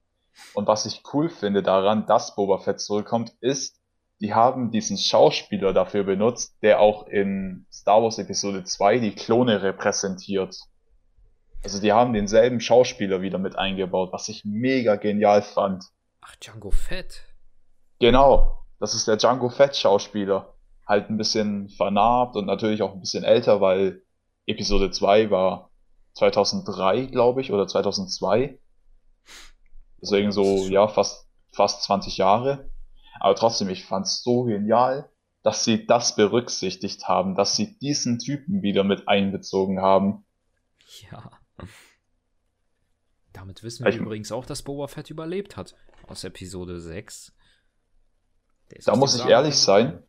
Und 0.54 0.68
was 0.68 0.86
ich 0.86 1.02
cool 1.12 1.30
finde 1.30 1.64
daran, 1.64 2.06
dass 2.06 2.36
Boba 2.36 2.60
Fett 2.60 2.80
zurückkommt, 2.80 3.34
ist, 3.42 3.80
die 4.22 4.36
haben 4.36 4.70
diesen 4.70 4.98
Schauspieler 4.98 5.74
dafür 5.74 6.04
benutzt, 6.04 6.56
der 6.62 6.80
auch 6.80 7.08
in 7.08 7.66
Star 7.72 8.04
Wars 8.04 8.20
Episode 8.20 8.64
2 8.64 9.00
die 9.00 9.16
Klone 9.16 9.64
repräsentiert. 9.64 10.56
Also 11.64 11.80
die 11.80 11.94
haben 11.94 12.14
denselben 12.14 12.60
Schauspieler 12.60 13.22
wieder 13.22 13.38
mit 13.38 13.58
eingebaut, 13.58 14.12
was 14.12 14.28
ich 14.28 14.44
mega 14.44 14.98
genial 14.98 15.42
fand. 15.42 15.86
Ach, 16.22 16.36
Django 16.36 16.72
Fett. 16.72 17.24
Genau, 18.00 18.66
das 18.80 18.94
ist 18.94 19.08
der 19.08 19.18
Django 19.18 19.50
Fett 19.50 19.76
Schauspieler. 19.76 20.56
Halt 20.86 21.10
ein 21.10 21.18
bisschen 21.18 21.70
vernarbt 21.70 22.36
und 22.36 22.46
natürlich 22.46 22.82
auch 22.82 22.94
ein 22.94 23.00
bisschen 23.00 23.24
älter, 23.24 23.62
weil 23.62 24.02
Episode 24.46 24.92
2 24.92 25.32
war 25.32 25.72
2003, 26.16 27.06
glaube 27.06 27.40
ich, 27.40 27.52
oder 27.54 27.66
2002. 27.66 28.60
Deswegen 30.02 30.34
so, 30.34 30.68
ja, 30.68 30.90
fast, 30.90 31.30
fast 31.54 31.84
20 31.84 32.18
Jahre. 32.18 32.70
Aber 33.22 33.36
trotzdem, 33.36 33.70
ich 33.70 33.86
fand's 33.86 34.22
so 34.22 34.44
genial, 34.44 35.10
dass 35.44 35.64
sie 35.64 35.86
das 35.86 36.18
berücksichtigt 36.18 37.08
haben, 37.08 37.36
dass 37.36 37.56
sie 37.56 37.78
diesen 37.80 38.20
Typen 38.20 38.62
wieder 38.62 38.84
mit 38.84 39.08
einbezogen 39.08 39.82
haben. 39.82 40.26
Ja. 41.10 41.32
Damit 43.32 43.64
wissen 43.64 43.86
wir 43.86 43.92
Ich- 43.94 43.98
übrigens 44.00 44.32
auch, 44.32 44.46
dass 44.46 44.62
Boba 44.64 44.88
Fett 44.88 45.10
überlebt 45.10 45.58
hat. 45.58 45.76
Aus 46.08 46.24
Episode 46.24 46.80
6. 46.80 47.34
Der 48.72 48.80
ist 48.80 48.88
Da 48.88 48.96
muss 48.96 49.14
ich 49.16 49.20
Sarg 49.22 49.32
ehrlich 49.32 49.56
sein, 49.56 50.04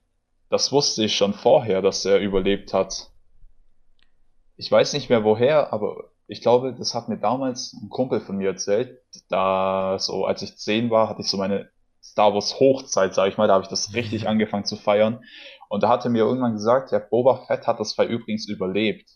das 0.50 0.72
wusste 0.72 1.04
ich 1.04 1.16
schon 1.16 1.32
vorher, 1.34 1.82
dass 1.82 2.04
er 2.04 2.20
überlebt 2.20 2.72
hat. 2.72 3.10
ich 4.56 4.70
weiß 4.70 4.92
nicht 4.92 5.10
mehr 5.10 5.24
woher, 5.24 5.72
aber 5.72 6.12
ich 6.28 6.40
glaube, 6.40 6.72
das 6.74 6.94
hat 6.94 7.08
mir 7.08 7.18
damals 7.18 7.72
ein 7.72 7.88
Kumpel 7.88 8.20
von 8.20 8.36
mir 8.36 8.50
erzählt. 8.50 9.02
Da 9.28 9.98
so, 9.98 10.26
als 10.26 10.42
ich 10.42 10.56
zehn 10.56 10.90
war, 10.90 11.08
hatte 11.08 11.22
ich 11.22 11.28
so 11.28 11.36
meine 11.36 11.70
Star 12.00 12.32
Wars 12.34 12.60
Hochzeit, 12.60 13.14
sag 13.14 13.28
ich 13.28 13.36
mal, 13.36 13.48
da 13.48 13.54
habe 13.54 13.64
ich 13.64 13.68
das 13.68 13.94
richtig 13.94 14.28
angefangen 14.28 14.64
zu 14.64 14.76
feiern. 14.76 15.24
Und 15.68 15.82
da 15.82 15.88
hat 15.88 16.04
er 16.04 16.10
mir 16.12 16.22
irgendwann 16.24 16.52
gesagt, 16.52 16.92
ja, 16.92 17.00
Boba 17.00 17.44
Fett 17.46 17.66
hat 17.66 17.80
das 17.80 17.94
Fall 17.94 18.06
übrigens 18.06 18.46
überlebt. 18.48 19.10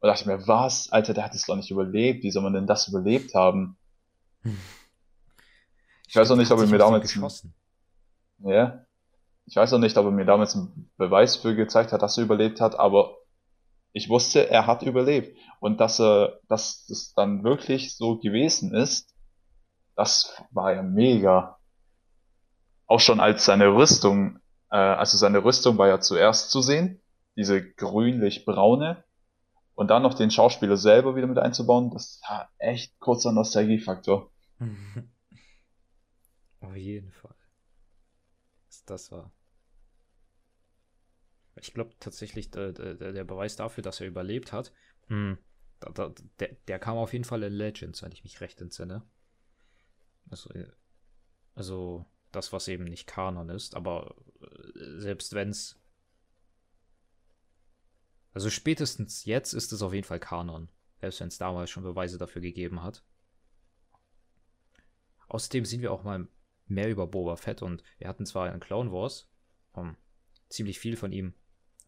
Und 0.00 0.06
da 0.06 0.12
dachte 0.12 0.22
ich 0.22 0.26
mir, 0.26 0.46
was? 0.46 0.90
Alter, 0.92 1.12
der 1.12 1.24
hat 1.24 1.34
es 1.34 1.46
doch 1.46 1.56
nicht 1.56 1.70
überlebt. 1.70 2.22
Wie 2.22 2.30
soll 2.30 2.42
man 2.42 2.52
denn 2.52 2.66
das 2.66 2.86
überlebt 2.88 3.34
haben? 3.34 3.76
Ich 6.06 6.16
weiß 6.16 6.30
auch 6.30 6.36
nicht, 6.36 6.50
ob 6.52 6.60
er 6.60 6.66
mir 6.66 6.78
damals. 6.78 7.18
Ja. 8.38 8.84
Ich 9.46 9.56
weiß 9.56 9.72
auch 9.72 9.78
nicht, 9.78 9.96
ob 9.96 10.06
er 10.06 10.12
mir 10.12 10.24
damals 10.24 10.54
einen 10.54 10.90
Beweis 10.96 11.36
für 11.36 11.56
gezeigt 11.56 11.92
hat, 11.92 12.02
dass 12.02 12.16
er 12.16 12.24
überlebt 12.24 12.60
hat, 12.60 12.78
aber 12.78 13.16
ich 13.92 14.08
wusste, 14.08 14.48
er 14.48 14.66
hat 14.66 14.82
überlebt. 14.82 15.36
Und 15.58 15.80
dass 15.80 15.98
er, 15.98 16.38
dass 16.48 16.88
es 16.88 17.14
dann 17.14 17.42
wirklich 17.42 17.96
so 17.96 18.18
gewesen 18.18 18.74
ist, 18.74 19.14
das 19.96 20.32
war 20.52 20.72
ja 20.72 20.82
mega. 20.82 21.58
Auch 22.86 23.00
schon 23.00 23.20
als 23.20 23.44
seine 23.44 23.74
Rüstung, 23.74 24.38
äh, 24.70 24.76
also 24.76 25.18
seine 25.18 25.42
Rüstung 25.44 25.76
war 25.76 25.88
ja 25.88 26.00
zuerst 26.00 26.50
zu 26.50 26.62
sehen, 26.62 27.00
diese 27.36 27.62
grünlich-braune, 27.62 29.02
und 29.78 29.92
dann 29.92 30.02
noch 30.02 30.14
den 30.14 30.32
Schauspieler 30.32 30.76
selber 30.76 31.14
wieder 31.14 31.28
mit 31.28 31.38
einzubauen, 31.38 31.92
das 31.92 32.20
war 32.28 32.50
echt 32.58 32.98
kurzer 32.98 33.30
Nostalgiefaktor. 33.30 34.28
Auf 36.60 36.74
jeden 36.74 37.12
Fall. 37.12 37.36
Das 38.86 39.12
war. 39.12 39.32
Ich 41.60 41.74
glaube 41.74 41.94
tatsächlich, 42.00 42.50
der, 42.50 42.72
der, 42.72 43.12
der, 43.12 43.22
Beweis 43.22 43.54
dafür, 43.54 43.84
dass 43.84 44.00
er 44.00 44.08
überlebt 44.08 44.50
hat, 44.50 44.72
hm, 45.06 45.38
da, 45.78 46.12
der, 46.40 46.56
der, 46.66 46.80
kam 46.80 46.96
auf 46.96 47.12
jeden 47.12 47.24
Fall 47.24 47.44
in 47.44 47.52
Legends, 47.52 48.02
wenn 48.02 48.10
ich 48.10 48.24
mich 48.24 48.40
recht 48.40 48.60
entsinne. 48.60 49.08
Also, 50.28 50.50
äh, 50.54 50.72
also 51.54 52.04
das, 52.32 52.52
was 52.52 52.66
eben 52.66 52.82
nicht 52.82 53.06
Kanon 53.06 53.48
ist, 53.48 53.76
aber 53.76 54.16
äh, 54.40 54.98
selbst 54.98 55.34
wenn 55.34 55.50
es. 55.50 55.78
Also 58.38 58.50
spätestens 58.50 59.24
jetzt 59.24 59.52
ist 59.52 59.72
es 59.72 59.82
auf 59.82 59.92
jeden 59.92 60.06
Fall 60.06 60.20
Kanon. 60.20 60.68
Selbst 61.00 61.18
wenn 61.18 61.26
es 61.26 61.38
damals 61.38 61.70
schon 61.70 61.82
Beweise 61.82 62.18
dafür 62.18 62.40
gegeben 62.40 62.84
hat. 62.84 63.02
Außerdem 65.26 65.64
sind 65.64 65.82
wir 65.82 65.90
auch 65.90 66.04
mal 66.04 66.28
mehr 66.68 66.88
über 66.88 67.08
Boba 67.08 67.34
Fett 67.34 67.62
und 67.62 67.82
wir 67.98 68.06
hatten 68.06 68.26
zwar 68.26 68.54
in 68.54 68.60
Clone 68.60 68.92
Wars 68.92 69.28
um, 69.72 69.96
ziemlich 70.48 70.78
viel 70.78 70.96
von 70.96 71.10
ihm, 71.10 71.34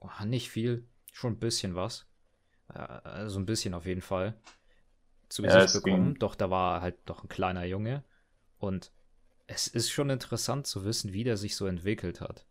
oh, 0.00 0.24
nicht 0.24 0.50
viel, 0.50 0.88
schon 1.12 1.34
ein 1.34 1.38
bisschen 1.38 1.76
was, 1.76 2.08
also 2.66 3.38
ein 3.38 3.46
bisschen 3.46 3.72
auf 3.72 3.86
jeden 3.86 4.02
Fall 4.02 4.34
zu 5.28 5.42
Gesicht 5.42 5.72
ja, 5.72 5.80
bekommen, 5.80 6.14
ging. 6.14 6.18
doch 6.18 6.34
da 6.34 6.50
war 6.50 6.82
halt 6.82 6.96
doch 7.06 7.22
ein 7.22 7.28
kleiner 7.28 7.64
Junge 7.64 8.02
und 8.58 8.90
es 9.46 9.68
ist 9.68 9.92
schon 9.92 10.10
interessant 10.10 10.66
zu 10.66 10.84
wissen, 10.84 11.12
wie 11.12 11.22
der 11.22 11.36
sich 11.36 11.54
so 11.54 11.66
entwickelt 11.66 12.20
hat. 12.20 12.44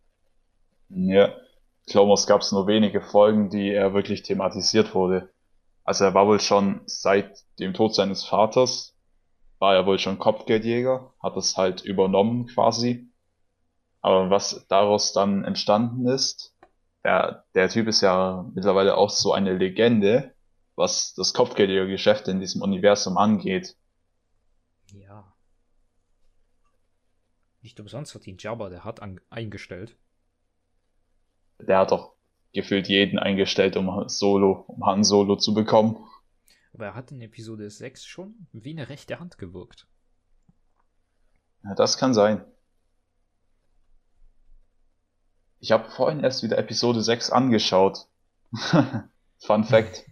Ja, 0.88 1.36
Wars 1.94 2.26
gab 2.26 2.40
es 2.40 2.52
nur 2.52 2.66
wenige 2.66 3.00
Folgen, 3.00 3.50
die 3.50 3.70
er 3.70 3.94
wirklich 3.94 4.22
thematisiert 4.22 4.94
wurde. 4.94 5.30
Also 5.84 6.04
er 6.04 6.14
war 6.14 6.26
wohl 6.26 6.40
schon 6.40 6.82
seit 6.86 7.44
dem 7.58 7.74
Tod 7.74 7.94
seines 7.94 8.24
Vaters 8.24 8.94
war 9.60 9.74
er 9.74 9.86
wohl 9.86 9.98
schon 9.98 10.18
Kopfgeldjäger, 10.18 11.12
hat 11.22 11.36
es 11.36 11.56
halt 11.56 11.82
übernommen 11.82 12.46
quasi. 12.46 13.08
Aber 14.00 14.30
was 14.30 14.66
daraus 14.68 15.12
dann 15.12 15.44
entstanden 15.44 16.08
ist, 16.08 16.54
der, 17.04 17.44
der 17.54 17.68
Typ 17.68 17.86
ist 17.86 18.00
ja 18.00 18.48
mittlerweile 18.54 18.96
auch 18.96 19.10
so 19.10 19.32
eine 19.32 19.56
Legende, 19.56 20.34
was 20.76 21.14
das 21.14 21.34
Kopfgeldjägergeschäft 21.34 22.26
in 22.28 22.40
diesem 22.40 22.62
Universum 22.62 23.18
angeht. 23.18 23.76
Ja. 24.92 25.30
Nicht 27.60 27.78
umsonst 27.78 28.14
hat 28.14 28.26
ihn 28.26 28.38
Jabba 28.38 28.70
der 28.70 28.84
hat 28.84 29.00
eingestellt. 29.28 29.94
Der 31.66 31.78
hat 31.78 31.90
doch 31.90 32.14
gefühlt 32.52 32.88
jeden 32.88 33.18
eingestellt, 33.18 33.76
um 33.76 34.08
Solo, 34.08 34.64
um 34.66 34.84
Han 34.86 35.04
Solo 35.04 35.36
zu 35.36 35.54
bekommen. 35.54 35.96
Aber 36.72 36.86
er 36.86 36.94
hat 36.94 37.10
in 37.12 37.20
Episode 37.20 37.68
6 37.68 38.04
schon 38.04 38.46
wie 38.52 38.70
eine 38.70 38.88
rechte 38.88 39.20
Hand 39.20 39.38
gewirkt. 39.38 39.86
Ja, 41.64 41.74
das 41.74 41.98
kann 41.98 42.14
sein. 42.14 42.44
Ich 45.58 45.72
habe 45.72 45.90
vorhin 45.90 46.24
erst 46.24 46.42
wieder 46.42 46.56
Episode 46.58 47.02
6 47.02 47.30
angeschaut. 47.30 48.06
Fun 49.38 49.64
Fact. 49.64 50.06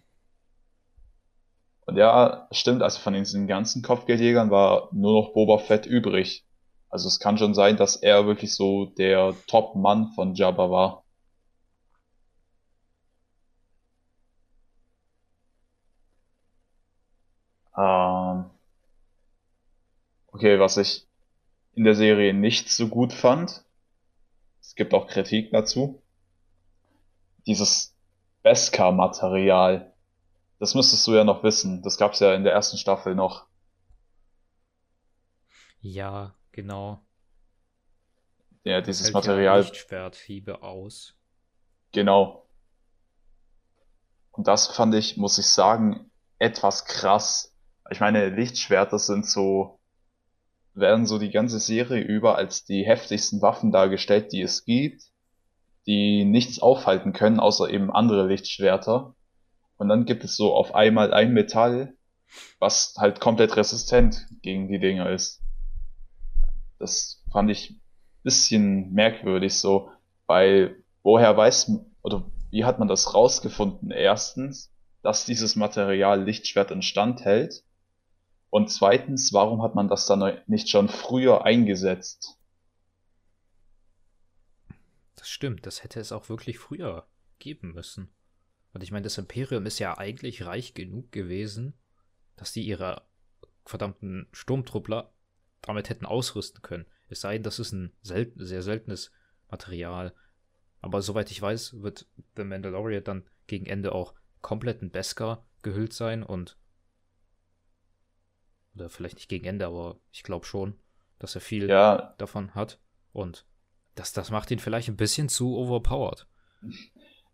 Und 1.87 1.97
ja, 1.97 2.49
stimmt, 2.50 2.83
also 2.83 3.00
von 3.00 3.14
diesen 3.14 3.47
ganzen 3.47 3.83
Kopfgeldjägern 3.83 4.50
war 4.50 4.90
nur 4.93 5.23
noch 5.23 5.33
Boba 5.33 5.57
Fett 5.57 5.87
übrig. 5.87 6.45
Also 6.90 7.09
es 7.09 7.19
kann 7.19 7.38
schon 7.38 7.55
sein, 7.55 7.78
dass 7.78 7.97
er 7.97 8.26
wirklich 8.26 8.55
so 8.55 8.87
der 8.87 9.35
Top-Mann 9.47 10.12
von 10.14 10.35
Jabba 10.35 10.71
war. 10.71 11.05
Okay, 20.38 20.61
was 20.61 20.76
ich 20.76 21.04
in 21.75 21.83
der 21.83 21.97
Serie 21.97 22.33
nicht 22.33 22.71
so 22.71 22.87
gut 22.87 23.12
fand, 23.12 23.64
es 24.61 24.76
gibt 24.76 24.95
auch 24.95 25.09
Kritik 25.09 25.50
dazu, 25.50 26.00
dieses 27.45 27.97
Beskar-Material. 28.45 29.92
Das 30.61 30.76
müsstest 30.76 31.04
du 31.09 31.16
ja 31.16 31.25
noch 31.25 31.42
wissen. 31.42 31.83
Das 31.83 31.99
gab's 31.99 32.21
ja 32.21 32.35
in 32.35 32.45
der 32.45 32.52
ersten 32.52 32.76
Staffel 32.76 33.16
noch. 33.16 33.49
Ja, 35.80 36.37
genau. 36.52 37.00
Ja, 38.62 38.80
dieses 38.80 39.12
Material. 39.12 39.61
Ja 39.61 39.68
Lichtschwerthiebe 39.68 40.62
aus. 40.62 41.16
Genau. 41.90 42.47
Und 44.30 44.47
das 44.47 44.68
fand 44.68 44.95
ich, 44.95 45.16
muss 45.16 45.38
ich 45.38 45.49
sagen, 45.49 46.12
etwas 46.38 46.85
krass. 46.85 47.57
Ich 47.90 47.99
meine, 47.99 48.28
Lichtschwerter 48.28 49.00
sind 49.00 49.26
so, 49.26 49.78
werden 50.79 51.07
so 51.07 51.19
die 51.19 51.31
ganze 51.31 51.59
Serie 51.59 52.03
über 52.03 52.37
als 52.37 52.65
die 52.65 52.85
heftigsten 52.85 53.43
Waffen 53.43 53.73
dargestellt, 53.73 54.33
die 54.33 54.43
es 54.43 54.65
gibt, 54.65 55.03
die 55.87 56.25
nichts 56.25 56.61
aufhalten 56.61 57.13
können, 57.13 57.41
außer 57.41 57.71
eben 57.71 57.91
andere 57.91 58.27
Lichtschwerter. 58.27 59.15
Und 59.77 59.89
dann 59.89 60.05
gibt 60.05 60.25
es 60.25 60.37
so 60.37 60.55
auf 60.55 60.75
einmal 60.75 61.13
ein 61.13 61.33
Metall, 61.33 61.95
was 62.59 62.95
halt 62.99 63.21
komplett 63.21 63.57
resistent 63.57 64.27
gegen 64.43 64.69
die 64.69 64.79
Dinger 64.79 65.11
ist. 65.11 65.41
Das 66.79 67.25
fand 67.33 67.51
ich 67.51 67.81
bisschen 68.23 68.93
merkwürdig 68.93 69.55
so, 69.55 69.91
weil 70.27 70.83
woher 71.03 71.37
weiß 71.37 71.73
oder 72.03 72.25
wie 72.51 72.65
hat 72.65 72.79
man 72.79 72.89
das 72.89 73.15
rausgefunden? 73.15 73.91
Erstens, 73.91 74.71
dass 75.03 75.25
dieses 75.25 75.57
Material 75.57 76.23
Lichtschwert 76.23 76.71
instand 76.71 77.25
hält 77.25 77.63
und 78.50 78.71
zweitens, 78.71 79.33
warum 79.33 79.62
hat 79.62 79.75
man 79.75 79.88
das 79.88 80.07
dann 80.07 80.38
nicht 80.47 80.69
schon 80.69 80.88
früher 80.88 81.45
eingesetzt? 81.45 82.38
Das 85.17 85.28
stimmt, 85.28 85.67
das 85.67 85.83
hätte 85.83 86.00
es 86.00 86.12
auch 86.12 86.28
wirklich 86.28 86.59
früher 86.59 87.07
geben 87.38 87.73
müssen. 87.73 88.11
Und 88.73 88.83
ich 88.83 88.93
meine, 88.93 89.05
das 89.05 89.19
Imperium 89.19 89.67
ist 89.67 89.78
ja 89.78 89.99
eigentlich 89.99 90.47
reich 90.47 90.75
genug 90.75 91.12
gewesen, 91.12 91.75
dass 92.37 92.52
die 92.52 92.62
ihre 92.62 93.02
verdammten 93.64 94.28
Sturmtruppler 94.33 95.12
damit 95.62 95.88
hätten 95.88 96.07
ausrüsten 96.07 96.62
können. 96.62 96.87
Es 97.09 97.21
sei 97.21 97.35
denn, 97.35 97.43
das 97.43 97.59
ist 97.59 97.73
ein 97.73 97.93
selten, 98.02 98.45
sehr 98.47 98.62
seltenes 98.62 99.11
Material. 99.50 100.14
Aber 100.81 101.02
soweit 101.02 101.31
ich 101.31 101.43
weiß, 101.43 101.83
wird 101.83 102.07
The 102.37 102.45
Mandalorian 102.45 103.05
dann 103.05 103.26
gegen 103.47 103.67
Ende 103.67 103.93
auch 103.93 104.14
komplett 104.40 104.83
in 104.83 104.90
Beskar 104.90 105.45
gehüllt 105.62 105.93
sein 105.93 106.23
und 106.23 106.57
oder 108.79 108.89
vielleicht 108.89 109.17
nicht 109.17 109.29
gegen 109.29 109.45
Ende, 109.45 109.67
aber 109.67 109.97
ich 110.13 110.23
glaube 110.23 110.47
schon, 110.47 110.75
dass 111.19 111.35
er 111.35 111.41
viel 111.41 111.69
ja. 111.69 112.15
davon 112.19 112.55
hat. 112.55 112.79
Und 113.13 113.45
das, 113.95 114.13
das 114.13 114.31
macht 114.31 114.51
ihn 114.51 114.59
vielleicht 114.59 114.89
ein 114.89 114.97
bisschen 114.97 115.29
zu 115.29 115.57
overpowered. 115.57 116.27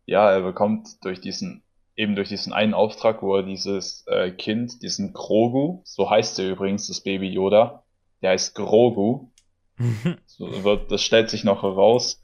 Ja, 0.06 0.30
er 0.30 0.40
bekommt 0.40 0.88
durch 1.02 1.20
diesen, 1.20 1.62
eben 1.96 2.16
durch 2.16 2.28
diesen 2.28 2.52
einen 2.52 2.74
Auftrag, 2.74 3.22
wo 3.22 3.36
er 3.36 3.42
dieses 3.42 4.06
äh, 4.06 4.30
Kind, 4.30 4.82
diesen 4.82 5.12
Grogu, 5.12 5.82
so 5.84 6.08
heißt 6.08 6.38
er 6.38 6.50
übrigens, 6.50 6.88
das 6.88 7.02
Baby 7.02 7.28
Yoda, 7.28 7.84
der 8.22 8.30
heißt 8.30 8.54
Grogu. 8.54 9.30
so 10.26 10.64
wird, 10.64 10.90
das 10.90 11.02
stellt 11.02 11.30
sich 11.30 11.44
noch 11.44 11.62
heraus. 11.62 12.22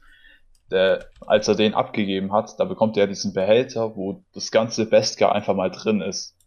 Der, 0.71 1.09
als 1.19 1.49
er 1.49 1.55
den 1.55 1.73
abgegeben 1.73 2.31
hat, 2.31 2.57
da 2.57 2.63
bekommt 2.63 2.95
er 2.95 3.05
diesen 3.05 3.33
Behälter, 3.33 3.97
wo 3.97 4.23
das 4.33 4.51
ganze 4.51 4.85
Beskar 4.85 5.33
einfach 5.33 5.53
mal 5.53 5.69
drin 5.69 5.99
ist 6.01 6.37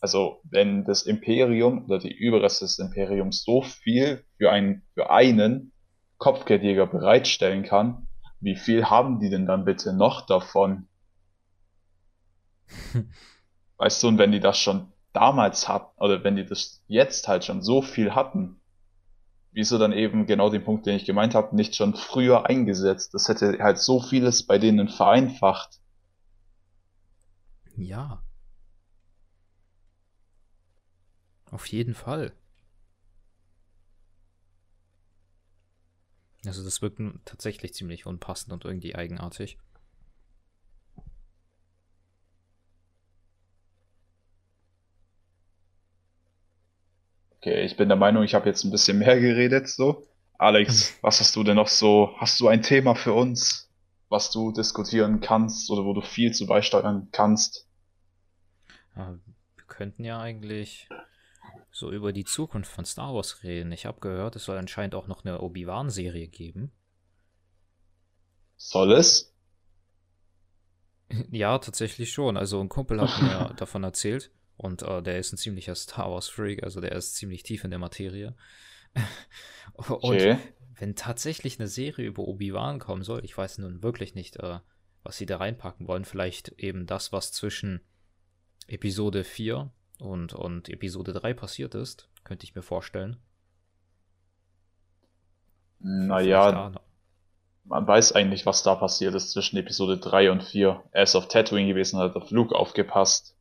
also 0.00 0.40
wenn 0.44 0.84
das 0.84 1.02
Imperium 1.02 1.84
oder 1.86 1.98
die 1.98 2.14
Überreste 2.14 2.64
des 2.64 2.78
Imperiums 2.78 3.42
so 3.44 3.62
viel 3.62 4.24
für 4.36 4.50
einen, 4.50 4.82
für 4.94 5.10
einen 5.10 5.72
Kopfgeldjäger 6.18 6.86
bereitstellen 6.86 7.64
kann, 7.64 8.06
wie 8.40 8.56
viel 8.56 8.88
haben 8.88 9.18
die 9.18 9.30
denn 9.30 9.46
dann 9.46 9.64
bitte 9.64 9.92
noch 9.92 10.26
davon? 10.26 10.88
Weißt 13.76 14.02
du, 14.02 14.08
und 14.08 14.18
wenn 14.18 14.32
die 14.32 14.40
das 14.40 14.58
schon 14.58 14.92
damals 15.12 15.68
hatten, 15.68 16.00
oder 16.00 16.22
wenn 16.22 16.36
die 16.36 16.44
das 16.44 16.82
jetzt 16.86 17.26
halt 17.28 17.44
schon 17.44 17.62
so 17.62 17.82
viel 17.82 18.14
hatten, 18.14 18.60
wieso 19.52 19.78
dann 19.78 19.92
eben 19.92 20.26
genau 20.26 20.50
den 20.50 20.64
Punkt, 20.64 20.86
den 20.86 20.96
ich 20.96 21.04
gemeint 21.04 21.34
habe, 21.34 21.56
nicht 21.56 21.74
schon 21.74 21.94
früher 21.94 22.46
eingesetzt? 22.46 23.14
Das 23.14 23.28
hätte 23.28 23.58
halt 23.60 23.78
so 23.78 24.00
vieles 24.00 24.46
bei 24.46 24.58
denen 24.58 24.88
vereinfacht. 24.88 25.80
Ja. 27.76 28.22
Auf 31.50 31.66
jeden 31.66 31.94
Fall. 31.94 32.32
Also 36.44 36.64
das 36.64 36.82
wirkt 36.82 37.00
tatsächlich 37.24 37.74
ziemlich 37.74 38.06
unpassend 38.06 38.52
und 38.52 38.64
irgendwie 38.64 38.94
eigenartig. 38.94 39.58
Okay, 47.36 47.64
ich 47.64 47.76
bin 47.76 47.88
der 47.88 47.96
Meinung, 47.96 48.24
ich 48.24 48.34
habe 48.34 48.48
jetzt 48.48 48.64
ein 48.64 48.70
bisschen 48.70 48.98
mehr 48.98 49.18
geredet, 49.20 49.68
so. 49.68 50.06
Alex, 50.38 50.90
hm. 50.90 50.96
was 51.02 51.20
hast 51.20 51.34
du 51.36 51.44
denn 51.44 51.56
noch 51.56 51.68
so? 51.68 52.14
Hast 52.18 52.40
du 52.40 52.48
ein 52.48 52.62
Thema 52.62 52.94
für 52.94 53.12
uns, 53.12 53.70
was 54.08 54.30
du 54.30 54.52
diskutieren 54.52 55.20
kannst 55.20 55.70
oder 55.70 55.84
wo 55.84 55.92
du 55.92 56.00
viel 56.00 56.32
zu 56.32 56.46
beisteuern 56.46 57.08
kannst? 57.12 57.66
wir 58.94 59.20
könnten 59.68 60.04
ja 60.04 60.20
eigentlich 60.20 60.88
so 61.70 61.92
über 61.92 62.12
die 62.12 62.24
Zukunft 62.24 62.70
von 62.70 62.84
Star 62.84 63.14
Wars 63.14 63.42
reden. 63.42 63.72
Ich 63.72 63.86
habe 63.86 64.00
gehört, 64.00 64.36
es 64.36 64.44
soll 64.44 64.58
anscheinend 64.58 64.94
auch 64.94 65.06
noch 65.06 65.24
eine 65.24 65.40
Obi-Wan-Serie 65.40 66.28
geben. 66.28 66.72
Soll 68.56 68.92
es? 68.92 69.34
Ja, 71.30 71.58
tatsächlich 71.58 72.12
schon. 72.12 72.36
Also 72.36 72.60
ein 72.60 72.68
Kumpel 72.68 73.00
hat 73.00 73.22
mir 73.22 73.54
davon 73.56 73.82
erzählt 73.82 74.30
und 74.58 74.82
äh, 74.82 75.02
der 75.02 75.18
ist 75.18 75.32
ein 75.32 75.38
ziemlicher 75.38 75.74
Star 75.74 76.10
Wars 76.10 76.28
Freak, 76.28 76.62
also 76.62 76.82
der 76.82 76.92
ist 76.92 77.16
ziemlich 77.16 77.42
tief 77.44 77.64
in 77.64 77.70
der 77.70 77.78
Materie. 77.78 78.36
und 79.72 79.90
okay. 80.04 80.36
wenn 80.74 80.96
tatsächlich 80.96 81.58
eine 81.58 81.68
Serie 81.68 82.06
über 82.06 82.24
Obi-Wan 82.24 82.78
kommen 82.78 83.04
soll, 83.04 83.24
ich 83.24 83.34
weiß 83.34 83.56
nun 83.56 83.82
wirklich 83.82 84.14
nicht, 84.14 84.36
äh, 84.36 84.58
was 85.02 85.16
sie 85.16 85.24
da 85.24 85.38
reinpacken 85.38 85.88
wollen. 85.88 86.04
Vielleicht 86.04 86.50
eben 86.58 86.84
das, 86.84 87.10
was 87.10 87.32
zwischen 87.32 87.80
Episode 88.66 89.24
4 89.24 89.72
und, 89.98 90.32
und 90.32 90.68
Episode 90.68 91.12
3 91.12 91.34
passiert 91.34 91.74
ist, 91.74 92.08
könnte 92.24 92.44
ich 92.44 92.54
mir 92.54 92.62
vorstellen. 92.62 93.16
Naja, 95.80 96.72
man 97.64 97.86
weiß 97.86 98.12
eigentlich, 98.12 98.46
was 98.46 98.62
da 98.62 98.74
passiert 98.74 99.14
ist 99.14 99.30
zwischen 99.30 99.58
Episode 99.58 99.98
3 99.98 100.30
und 100.32 100.42
4. 100.42 100.82
Er 100.90 101.02
ist 101.02 101.14
auf 101.14 101.28
Tatooine 101.28 101.68
gewesen, 101.68 101.98
hat 101.98 102.16
auf 102.16 102.30
Luke 102.30 102.54
aufgepasst. 102.54 103.36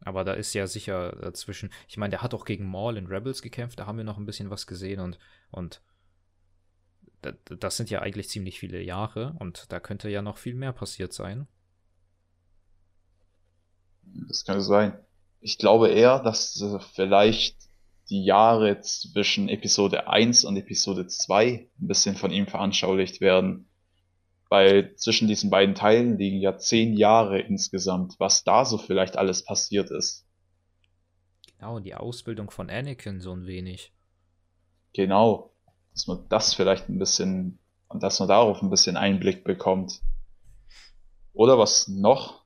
Aber 0.00 0.22
da 0.22 0.34
ist 0.34 0.54
ja 0.54 0.68
sicher 0.68 1.12
dazwischen. 1.20 1.72
Ich 1.88 1.96
meine, 1.96 2.10
der 2.10 2.22
hat 2.22 2.32
auch 2.34 2.44
gegen 2.44 2.66
Maul 2.66 2.96
in 2.96 3.06
Rebels 3.06 3.42
gekämpft, 3.42 3.80
da 3.80 3.86
haben 3.86 3.98
wir 3.98 4.04
noch 4.04 4.18
ein 4.18 4.26
bisschen 4.26 4.50
was 4.50 4.66
gesehen 4.66 5.00
und, 5.00 5.18
und 5.50 5.82
das 7.44 7.76
sind 7.76 7.90
ja 7.90 8.02
eigentlich 8.02 8.28
ziemlich 8.28 8.60
viele 8.60 8.80
Jahre 8.80 9.34
und 9.40 9.72
da 9.72 9.80
könnte 9.80 10.08
ja 10.08 10.22
noch 10.22 10.38
viel 10.38 10.54
mehr 10.54 10.72
passiert 10.72 11.12
sein. 11.12 11.48
Das 14.28 14.44
kann 14.44 14.60
sein. 14.60 14.98
Ich 15.40 15.58
glaube 15.58 15.88
eher, 15.88 16.18
dass 16.20 16.62
vielleicht 16.94 17.56
die 18.08 18.24
Jahre 18.24 18.80
zwischen 18.80 19.48
Episode 19.48 20.08
1 20.08 20.44
und 20.44 20.56
Episode 20.56 21.06
2 21.06 21.46
ein 21.48 21.70
bisschen 21.86 22.16
von 22.16 22.30
ihm 22.30 22.46
veranschaulicht 22.46 23.20
werden. 23.20 23.68
Weil 24.48 24.94
zwischen 24.94 25.26
diesen 25.26 25.50
beiden 25.50 25.74
Teilen 25.74 26.18
liegen 26.18 26.40
ja 26.40 26.56
zehn 26.56 26.96
Jahre 26.96 27.40
insgesamt, 27.40 28.14
was 28.18 28.44
da 28.44 28.64
so 28.64 28.78
vielleicht 28.78 29.16
alles 29.16 29.44
passiert 29.44 29.90
ist. 29.90 30.24
Genau, 31.58 31.80
die 31.80 31.94
Ausbildung 31.94 32.50
von 32.50 32.70
Anakin 32.70 33.20
so 33.20 33.32
ein 33.32 33.46
wenig. 33.46 33.92
Genau, 34.92 35.52
dass 35.92 36.06
man 36.06 36.28
das 36.28 36.54
vielleicht 36.54 36.88
ein 36.88 36.98
bisschen, 36.98 37.58
dass 37.92 38.20
man 38.20 38.28
darauf 38.28 38.62
ein 38.62 38.70
bisschen 38.70 38.96
Einblick 38.96 39.42
bekommt. 39.42 40.00
Oder 41.32 41.58
was 41.58 41.88
noch 41.88 42.45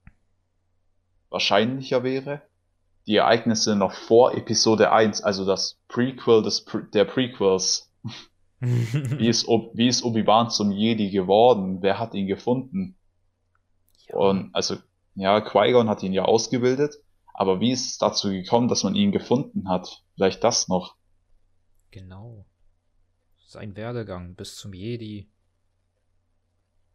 wahrscheinlicher 1.31 2.03
wäre, 2.03 2.43
die 3.07 3.17
Ereignisse 3.17 3.77
noch 3.77 3.93
vor 3.93 4.35
Episode 4.35 4.93
1, 4.93 5.23
also 5.23 5.47
das 5.47 5.79
Prequel 5.89 6.43
des 6.43 6.65
der 6.93 7.05
Prequels. 7.05 7.91
wie 8.61 9.29
ist, 9.29 9.47
wie 9.47 9.89
ist 9.89 10.05
Obi-Wan 10.05 10.51
zum 10.51 10.71
Jedi 10.71 11.11
geworden? 11.11 11.79
Wer 11.81 11.99
hat 11.99 12.15
ihn 12.15 12.27
gefunden? 12.27 12.97
Ja. 14.09 14.17
Und 14.17 14.55
also, 14.55 14.77
ja, 15.15 15.41
Qui-Gon 15.41 15.89
hat 15.89 16.03
ihn 16.03 16.13
ja 16.13 16.25
ausgebildet, 16.25 16.97
aber 17.33 17.61
wie 17.61 17.73
ist 17.73 17.87
es 17.87 17.99
dazu 17.99 18.29
gekommen, 18.29 18.69
dass 18.69 18.85
man 18.85 18.95
ihn 18.95 19.13
gefunden 19.13 19.69
hat? 19.69 20.03
Vielleicht 20.15 20.45
das 20.45 20.69
noch. 20.69 20.97
Genau. 21.91 22.45
Sein 23.47 23.77
Werdegang 23.77 24.35
bis 24.35 24.57
zum 24.57 24.75
Jedi. 24.75 25.29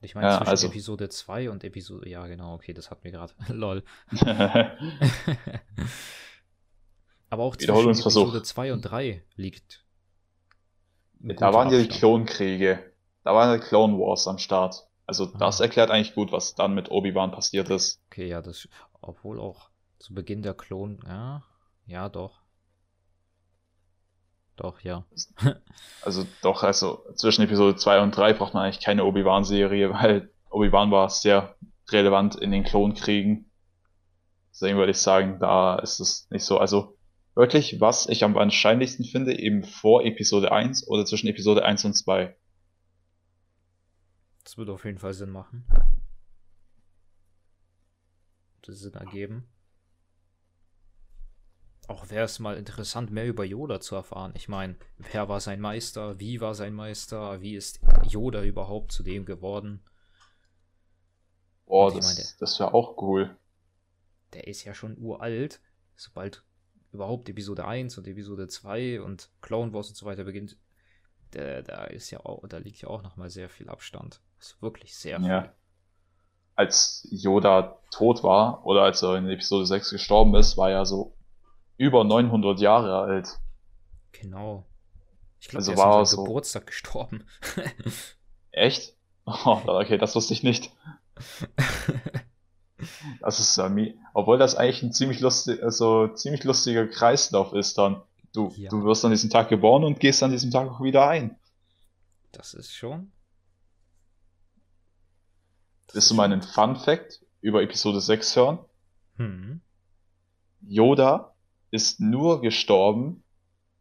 Ich 0.06 0.16
meine, 0.16 0.28
ja, 0.28 0.38
zwischen 0.38 0.50
also, 0.50 0.68
Episode 0.68 1.10
2 1.10 1.50
und 1.50 1.64
Episode. 1.64 2.08
Ja, 2.10 2.26
genau, 2.28 2.54
okay, 2.54 2.74
das 2.74 2.92
hat 2.92 3.04
mir 3.04 3.12
gerade. 3.12 3.34
Lol. 3.50 3.84
Aber 7.30 7.44
auch 7.44 7.56
zwischen 7.56 7.90
Episode 7.90 8.44
2 8.44 8.74
und 8.74 8.82
3 8.82 9.24
liegt. 9.36 9.84
Da 11.20 11.54
waren 11.54 11.72
ja 11.72 11.80
die 11.80 11.88
Klonkriege. 11.88 12.80
Da 13.24 13.34
waren 13.34 13.60
die 13.60 13.66
Clone 13.66 13.98
Wars 13.98 14.28
am 14.28 14.38
Start. 14.38 14.88
Also 15.08 15.26
ah. 15.26 15.38
das 15.40 15.60
erklärt 15.60 15.90
eigentlich 15.90 16.14
gut, 16.14 16.32
was 16.32 16.56
dann 16.56 16.76
mit 16.76 16.92
Obi-Wan 16.92 17.32
passiert 17.32 17.70
ist. 17.70 18.00
Okay, 18.08 18.28
ja, 18.28 18.42
das. 18.42 18.70
Obwohl 19.02 19.40
auch 19.40 19.70
zu 20.00 20.14
Beginn 20.14 20.44
der 20.44 20.54
Klon. 20.54 21.00
Ja, 21.08 21.44
ja, 21.88 22.10
doch. 22.10 22.45
Doch, 24.56 24.80
ja. 24.82 25.06
also 26.02 26.26
doch, 26.42 26.64
also 26.64 27.06
zwischen 27.16 27.44
Episode 27.44 27.76
2 27.76 28.02
und 28.02 28.16
3 28.16 28.34
braucht 28.34 28.54
man 28.54 28.64
eigentlich 28.64 28.84
keine 28.84 29.04
Obi-Wan-Serie, 29.04 29.92
weil 29.92 30.32
Obi-Wan 30.50 30.92
war 30.92 31.10
sehr 31.10 31.56
relevant 31.90 32.36
in 32.36 32.52
den 32.52 32.64
Klonkriegen. 32.64 33.52
Deswegen 34.52 34.78
würde 34.78 34.92
ich 34.92 35.00
sagen, 35.00 35.40
da 35.40 35.78
ist 35.80 36.00
es 36.00 36.30
nicht 36.30 36.46
so. 36.46 36.58
Also 36.58 36.98
wirklich, 37.36 37.82
was 37.82 38.08
ich 38.08 38.24
am 38.24 38.34
wahrscheinlichsten 38.34 39.04
finde, 39.04 39.38
eben 39.38 39.64
vor 39.64 40.06
Episode 40.06 40.52
1 40.52 40.88
oder 40.88 41.06
zwischen 41.06 41.28
Episode 41.28 41.66
1 41.66 41.84
und 41.86 41.94
2. 41.94 42.36
Das 44.46 44.58
würde 44.58 44.72
auf 44.72 44.86
jeden 44.86 45.00
Fall 45.00 45.14
Sinn 45.14 45.32
machen. 45.32 45.66
Das 48.62 48.80
Sinn 48.80 48.94
ergeben. 48.94 49.48
Auch 51.88 52.10
wäre 52.10 52.26
es 52.26 52.40
mal 52.40 52.58
interessant, 52.58 53.12
mehr 53.12 53.28
über 53.28 53.44
Yoda 53.44 53.80
zu 53.80 53.96
erfahren. 53.96 54.34
Ich 54.36 54.48
meine, 54.48 54.76
wer 54.98 55.30
war 55.30 55.40
sein 55.40 55.62
Meister? 55.62 56.20
Wie 56.20 56.42
war 56.42 56.56
sein 56.56 56.74
Meister? 56.74 57.42
Wie 57.42 57.56
ist 57.56 57.80
Yoda 58.08 58.44
überhaupt 58.44 58.92
zu 58.92 59.04
dem 59.04 59.26
geworden? 59.26 59.84
Boah, 61.66 61.94
das, 61.94 62.06
meine, 62.06 62.28
das 62.40 62.60
wäre 62.60 62.74
auch 62.74 63.02
cool. 63.02 63.36
Der 64.34 64.48
ist 64.48 64.64
ja 64.64 64.74
schon 64.74 64.98
uralt. 64.98 65.62
Sobald 65.96 66.44
überhaupt 66.92 67.30
Episode 67.30 67.66
1 67.66 67.98
und 67.98 68.08
Episode 68.08 68.48
2 68.48 69.02
und 69.02 69.30
Clone 69.42 69.74
Wars 69.74 69.90
und 69.90 69.96
so 69.96 70.06
weiter 70.06 70.24
beginnt, 70.24 70.58
da, 71.32 71.62
da 71.62 71.86
ist 71.86 72.12
ja 72.12 72.20
auch, 72.22 72.48
da 72.48 72.58
liegt 72.58 72.82
ja 72.82 72.90
auch 72.90 73.04
nochmal 73.04 73.30
sehr 73.30 73.50
viel 73.50 73.70
Abstand. 73.70 74.22
Das 74.38 74.48
ist 74.48 74.62
wirklich 74.62 74.96
sehr 74.96 75.20
viel. 75.20 75.30
Ja. 75.30 75.54
Als 76.56 77.06
Yoda 77.12 77.80
tot 77.92 78.24
war 78.24 78.66
oder 78.66 78.84
als 78.84 79.02
er 79.02 79.18
in 79.18 79.28
Episode 79.30 79.66
6 79.66 79.92
gestorben 79.92 80.34
ist, 80.36 80.58
war 80.58 80.70
ja 80.70 80.86
so 80.86 81.15
über 81.78 82.04
900 82.04 82.60
Jahre 82.60 83.00
alt. 83.00 83.40
Genau. 84.12 84.66
Ich 85.40 85.50
glaube, 85.50 85.66
also 85.66 85.78
war 85.78 86.02
ist 86.02 86.12
an 86.12 86.18
so 86.18 86.24
Geburtstag 86.24 86.68
gestorben. 86.68 87.26
Echt? 88.52 88.96
Oh, 89.26 89.62
okay, 89.66 89.98
das 89.98 90.16
wusste 90.16 90.34
ich 90.34 90.44
nicht. 90.44 90.72
Das 93.22 93.40
ist 93.40 93.58
äh, 93.58 93.94
obwohl 94.14 94.38
das 94.38 94.56
eigentlich 94.56 94.84
ein 94.84 94.92
ziemlich 94.92 95.20
lustig, 95.20 95.64
also 95.64 96.10
ziemlich 96.10 96.44
lustiger 96.44 96.88
Kreislauf 96.88 97.54
ist 97.54 97.78
dann. 97.78 98.02
Du, 98.34 98.54
ja. 98.58 98.70
du 98.70 98.84
wirst 98.84 99.06
an 99.06 99.12
diesem 99.12 99.30
Tag 99.30 99.50
geboren 99.50 99.84
und 99.84 100.00
gehst 100.00 100.22
an 100.22 100.32
diesem 100.32 100.52
Tag 100.52 100.70
auch 100.70 100.82
wieder 100.82 101.08
ein. 101.08 101.38
Das 102.32 102.54
ist 102.54 102.74
schon. 102.74 103.12
Das 105.88 105.96
Willst 105.96 106.12
du 106.12 106.16
meinen 106.16 106.42
Fun 106.42 106.76
Fact 106.76 107.22
über 107.40 107.62
Episode 107.62 108.02
6 108.02 108.36
hören? 108.36 108.60
Hm. 109.16 109.62
Yoda 110.62 111.35
ist 111.76 112.00
nur 112.00 112.42
gestorben, 112.42 113.24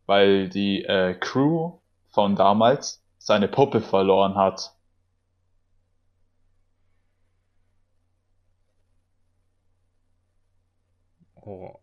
weil 0.07 0.49
die 0.51 0.85
äh, 0.85 1.15
Crew 1.15 1.79
von 2.11 2.37
damals 2.37 3.03
seine 3.19 3.49
Puppe 3.49 3.81
verloren 3.81 4.35
hat. 4.37 4.77
Oh. 11.37 11.81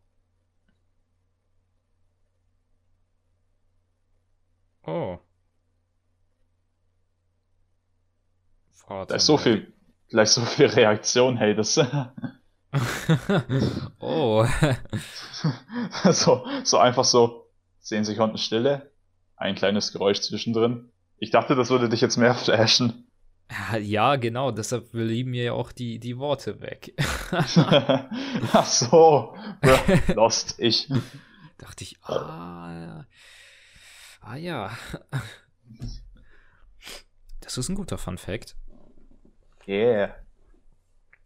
Oh. 4.85 5.19
Vater 8.71 9.15
ist 9.15 9.25
so 9.25 9.37
viel, 9.37 9.73
gleich 10.09 10.29
so 10.31 10.41
viel 10.41 10.65
Reaktion, 10.67 11.37
hey, 11.37 11.55
das. 11.55 11.79
oh. 13.99 14.45
so, 16.11 16.45
so 16.63 16.77
einfach 16.77 17.03
so 17.05 17.47
10 17.81 18.05
Sekunden 18.05 18.37
Stille, 18.37 18.91
ein 19.35 19.55
kleines 19.55 19.91
Geräusch 19.91 20.21
zwischendrin. 20.21 20.91
Ich 21.17 21.31
dachte, 21.31 21.55
das 21.55 21.69
würde 21.69 21.89
dich 21.89 22.01
jetzt 22.01 22.17
mehr 22.17 22.35
flashen. 22.35 23.07
Ja, 23.81 24.15
genau, 24.15 24.51
deshalb 24.51 24.91
blieben 24.91 25.31
mir 25.31 25.43
ja 25.43 25.53
auch 25.53 25.73
die, 25.73 25.99
die 25.99 26.17
Worte 26.17 26.61
weg. 26.61 26.93
Ach 28.53 28.65
so, 28.65 29.35
lost 30.15 30.55
ich. 30.57 30.87
Dachte 31.57 31.83
ich, 31.83 31.97
ah, 32.03 33.05
ah 34.21 34.35
ja. 34.37 34.71
Das 37.41 37.57
ist 37.57 37.67
ein 37.67 37.75
guter 37.75 37.97
Fun 37.97 38.17
Fact. 38.17 38.55
Yeah. 39.67 40.15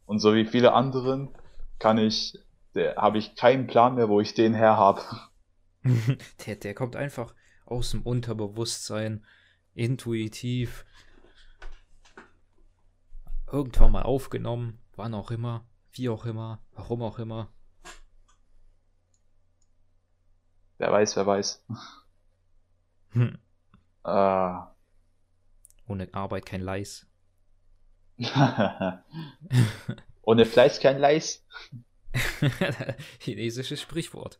Und 0.06 0.20
so 0.20 0.34
wie 0.34 0.46
viele 0.46 0.74
anderen 0.74 1.30
kann 1.80 1.98
ich, 1.98 2.38
habe 2.76 3.18
ich 3.18 3.36
keinen 3.36 3.68
Plan 3.68 3.96
mehr, 3.96 4.10
wo 4.10 4.20
ich 4.20 4.34
den 4.34 4.54
her 4.54 4.78
habe. 4.78 5.02
der, 6.46 6.56
der 6.56 6.74
kommt 6.74 6.96
einfach 6.96 7.34
aus 7.66 7.92
dem 7.92 8.02
Unterbewusstsein, 8.04 9.26
intuitiv, 9.74 10.86
irgendwann 13.52 13.92
mal 13.92 14.04
aufgenommen, 14.04 14.80
wann 14.96 15.14
auch 15.14 15.32
immer, 15.32 15.66
wie 15.92 16.10
auch 16.10 16.26
immer, 16.26 16.62
warum 16.74 17.02
auch 17.02 17.20
immer. 17.20 17.52
Wer 20.78 20.92
weiß, 20.92 21.16
wer 21.16 21.26
weiß. 21.26 21.66
Hm. 23.12 23.38
Äh. 24.04 24.60
Ohne 25.88 26.14
Arbeit 26.14 26.46
kein 26.46 26.62
Leis. 26.62 27.08
Ohne 30.24 30.46
Fleiß 30.46 30.80
kein 30.80 31.00
Leis. 31.00 31.44
Chinesisches 33.20 33.82
Sprichwort. 33.82 34.40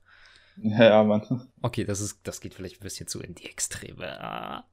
Ja, 0.58 1.04
Mann. 1.04 1.50
Okay, 1.62 1.84
das 1.84 2.00
ist, 2.00 2.20
das 2.24 2.40
geht 2.40 2.54
vielleicht 2.54 2.80
ein 2.80 2.84
bisschen 2.84 3.08
zu 3.08 3.20
in 3.20 3.36
die 3.36 3.46
Extreme. 3.46 4.64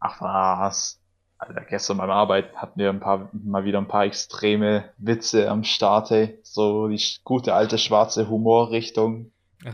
Ach 0.00 0.20
was. 0.20 1.00
Alter, 1.38 1.60
gestern 1.62 1.98
beim 1.98 2.10
Arbeiten 2.10 2.56
hatten 2.56 2.80
wir 2.80 2.88
ein 2.88 3.00
paar, 3.00 3.28
mal 3.32 3.64
wieder 3.64 3.78
ein 3.78 3.88
paar 3.88 4.04
extreme 4.04 4.90
Witze 4.96 5.50
am 5.50 5.64
Start, 5.64 6.10
ey. 6.10 6.38
So 6.42 6.88
die 6.88 7.00
gute 7.24 7.54
alte 7.54 7.78
schwarze 7.78 8.28
Humorrichtung. 8.28 9.30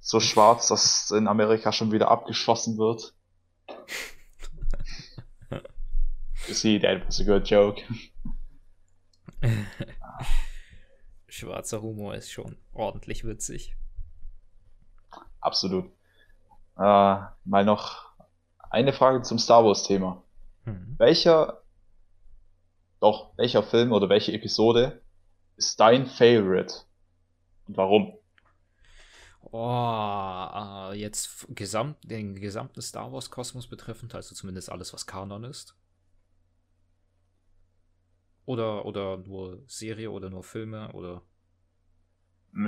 so 0.00 0.20
schwarz, 0.20 0.68
dass 0.68 1.10
in 1.10 1.28
Amerika 1.28 1.72
schon 1.72 1.92
wieder 1.92 2.10
abgeschossen 2.10 2.78
wird. 2.78 3.14
See, 6.52 6.78
that 6.78 7.06
was 7.06 7.20
a 7.20 7.24
good 7.24 7.44
joke. 7.44 7.82
Schwarzer 11.28 11.82
Humor 11.82 12.14
ist 12.14 12.30
schon 12.30 12.56
ordentlich 12.72 13.24
witzig. 13.24 13.76
Absolut. 15.40 15.86
Äh, 16.76 16.80
mal 17.44 17.64
noch 17.64 18.12
eine 18.70 18.92
Frage 18.92 19.22
zum 19.22 19.38
Star 19.38 19.64
Wars 19.64 19.84
Thema. 19.84 20.22
Mhm. 20.64 20.94
Welcher, 20.98 21.62
doch, 23.00 23.36
welcher 23.36 23.62
Film 23.62 23.92
oder 23.92 24.08
welche 24.08 24.32
Episode 24.32 25.02
ist 25.56 25.78
dein 25.78 26.06
Favorite? 26.06 26.74
Und 27.66 27.76
warum? 27.76 28.14
Oh, 29.42 30.90
äh, 30.92 30.98
jetzt 30.98 31.46
gesamt, 31.54 31.98
den 32.02 32.34
gesamten 32.36 32.80
Star 32.80 33.12
Wars 33.12 33.30
Kosmos 33.30 33.66
betreffend, 33.66 34.14
also 34.14 34.34
zumindest 34.34 34.70
alles, 34.70 34.92
was 34.92 35.06
Kanon 35.06 35.44
ist. 35.44 35.76
Oder, 38.48 38.86
oder 38.86 39.18
nur 39.18 39.62
Serie 39.66 40.10
oder 40.10 40.30
nur 40.30 40.42
Filme 40.42 40.90
oder? 40.94 41.20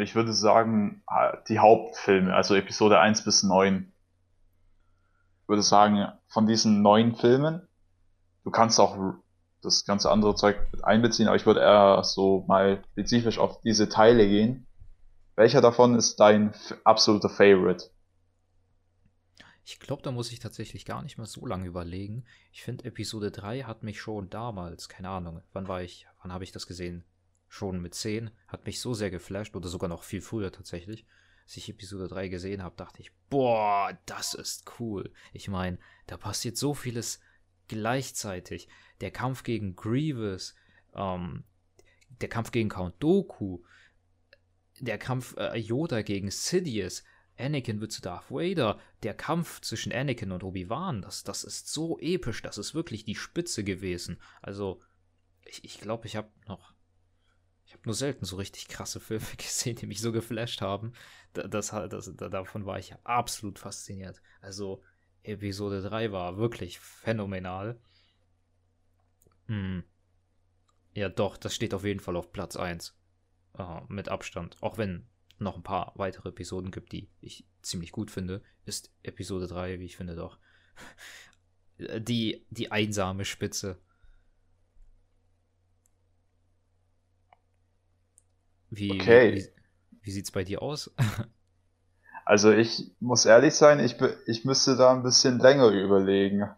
Ich 0.03 0.15
würde 0.15 0.35
sagen, 0.35 1.03
die 1.49 1.59
Hauptfilme, 1.59 2.35
also 2.35 2.55
Episode 2.55 3.01
1 3.01 3.25
bis 3.25 3.45
9. 3.45 3.91
Ich 5.41 5.49
würde 5.49 5.63
sagen, 5.63 6.07
von 6.29 6.47
diesen 6.47 6.83
neun 6.83 7.15
Filmen, 7.15 7.67
du 8.45 8.51
kannst 8.51 8.79
auch 8.79 9.15
das 9.63 9.87
ganze 9.87 10.11
andere 10.11 10.35
Zeug 10.35 10.59
mit 10.71 10.85
einbeziehen, 10.85 11.29
aber 11.29 11.37
ich 11.37 11.47
würde 11.47 11.61
eher 11.61 12.05
so 12.05 12.45
mal 12.47 12.85
spezifisch 12.93 13.39
auf 13.39 13.63
diese 13.63 13.89
Teile 13.89 14.29
gehen. 14.29 14.67
Welcher 15.35 15.63
davon 15.63 15.95
ist 15.95 16.21
dein 16.21 16.53
absoluter 16.85 17.31
Favorite? 17.31 17.87
Ich 19.71 19.79
glaube, 19.79 20.03
da 20.03 20.11
muss 20.11 20.33
ich 20.33 20.41
tatsächlich 20.41 20.85
gar 20.85 21.01
nicht 21.01 21.17
mehr 21.17 21.29
so 21.29 21.47
lange 21.47 21.65
überlegen. 21.65 22.25
Ich 22.51 22.65
finde, 22.65 22.87
Episode 22.87 23.31
3 23.31 23.63
hat 23.63 23.85
mich 23.85 24.01
schon 24.01 24.29
damals, 24.29 24.89
keine 24.89 25.11
Ahnung, 25.11 25.43
wann 25.53 25.69
war 25.69 25.81
ich, 25.81 26.09
wann 26.21 26.33
habe 26.33 26.43
ich 26.43 26.51
das 26.51 26.67
gesehen? 26.67 27.05
Schon 27.47 27.81
mit 27.81 27.95
10, 27.95 28.33
hat 28.49 28.67
mich 28.67 28.81
so 28.81 28.95
sehr 28.95 29.13
geflasht, 29.13 29.55
oder 29.55 29.69
sogar 29.69 29.89
noch 29.89 30.03
viel 30.03 30.23
früher 30.23 30.51
tatsächlich. 30.51 31.07
Als 31.45 31.57
ich 31.57 31.69
Episode 31.69 32.09
3 32.09 32.27
gesehen 32.27 32.65
habe, 32.65 32.75
dachte 32.77 33.01
ich, 33.01 33.13
boah, 33.29 33.97
das 34.07 34.35
ist 34.35 34.65
cool. 34.81 35.13
Ich 35.33 35.47
meine, 35.47 35.79
da 36.09 36.17
passiert 36.17 36.57
so 36.57 36.75
vieles 36.75 37.21
gleichzeitig. 37.69 38.67
Der 39.01 39.13
Kampf 39.13 39.45
gegen 39.45 39.77
Grievous, 39.77 40.57
ähm, 40.97 41.45
der 42.21 42.29
Kampf 42.29 42.51
gegen 42.51 42.71
Count 42.71 43.01
Doku, 43.01 43.61
der 44.81 44.99
Kampf 44.99 45.37
äh, 45.37 45.57
Yoda 45.57 46.03
gegen 46.03 46.33
Sidious, 46.33 47.05
Anakin 47.41 47.81
wird 47.81 47.93
zu 47.93 48.03
Darth 48.03 48.31
Vader, 48.31 48.79
der 49.03 49.15
Kampf 49.15 49.61
zwischen 49.61 49.93
Anakin 49.93 50.33
und 50.33 50.45
Obi-Wan, 50.45 51.03
das, 51.03 51.25
das 51.25 51.45
ist 51.45 51.69
so 51.73 51.99
episch, 51.99 52.43
das 52.43 52.59
ist 52.59 52.75
wirklich 52.75 53.05
die 53.05 53.15
Spitze 53.15 53.65
gewesen. 53.65 54.21
Also, 54.43 54.81
ich 55.45 55.61
glaube, 55.61 55.67
ich, 55.67 55.81
glaub, 55.81 56.05
ich 56.05 56.17
habe 56.17 56.31
noch. 56.47 56.75
Ich 57.67 57.75
habe 57.75 57.83
nur 57.85 57.95
selten 57.95 58.25
so 58.25 58.37
richtig 58.37 58.67
krasse 58.69 58.99
Filme 58.99 59.27
gesehen, 59.37 59.77
die 59.77 59.87
mich 59.87 60.01
so 60.01 60.13
geflasht 60.13 60.61
haben. 60.61 60.93
Das, 61.33 61.69
das, 61.69 61.71
das, 61.89 62.17
davon 62.17 62.67
war 62.67 62.79
ich 62.79 62.95
absolut 63.05 63.59
fasziniert. 63.59 64.21
Also, 64.41 64.83
Episode 65.23 65.83
3 65.83 66.13
war 66.13 66.37
wirklich 66.37 66.81
phänomenal. 66.81 67.81
Hm. 69.47 69.85
Ja, 70.95 71.09
doch, 71.09 71.37
das 71.37 71.55
steht 71.55 71.75
auf 71.75 71.85
jeden 71.85 72.01
Fall 72.01 72.17
auf 72.17 72.33
Platz 72.33 72.57
1. 72.57 72.97
Uh, 73.59 73.81
mit 73.89 74.09
Abstand. 74.09 74.57
Auch 74.61 74.79
wenn 74.79 75.07
noch 75.41 75.57
ein 75.57 75.63
paar 75.63 75.93
weitere 75.97 76.29
Episoden 76.29 76.71
gibt, 76.71 76.93
die 76.93 77.09
ich 77.21 77.47
ziemlich 77.63 77.93
gut 77.93 78.11
finde, 78.11 78.43
ist 78.65 78.91
Episode 79.03 79.47
3, 79.47 79.81
wie 79.81 79.87
ich 79.87 79.97
finde, 79.97 80.17
doch 80.17 80.39
die, 81.79 82.45
die 82.51 82.71
einsame 82.71 83.25
Spitze. 83.25 83.79
Wie, 88.71 88.93
okay. 88.93 89.35
wie, 89.35 89.49
wie 90.03 90.11
sieht's 90.11 90.31
bei 90.31 90.45
dir 90.45 90.63
aus? 90.63 90.95
also 92.25 92.53
ich 92.53 92.93
muss 93.01 93.27
ehrlich 93.27 93.55
sein, 93.55 93.81
ich, 93.81 93.97
ich 94.27 94.45
müsste 94.45 94.77
da 94.77 94.93
ein 94.93 95.03
bisschen 95.03 95.39
länger 95.39 95.69
überlegen. 95.69 96.49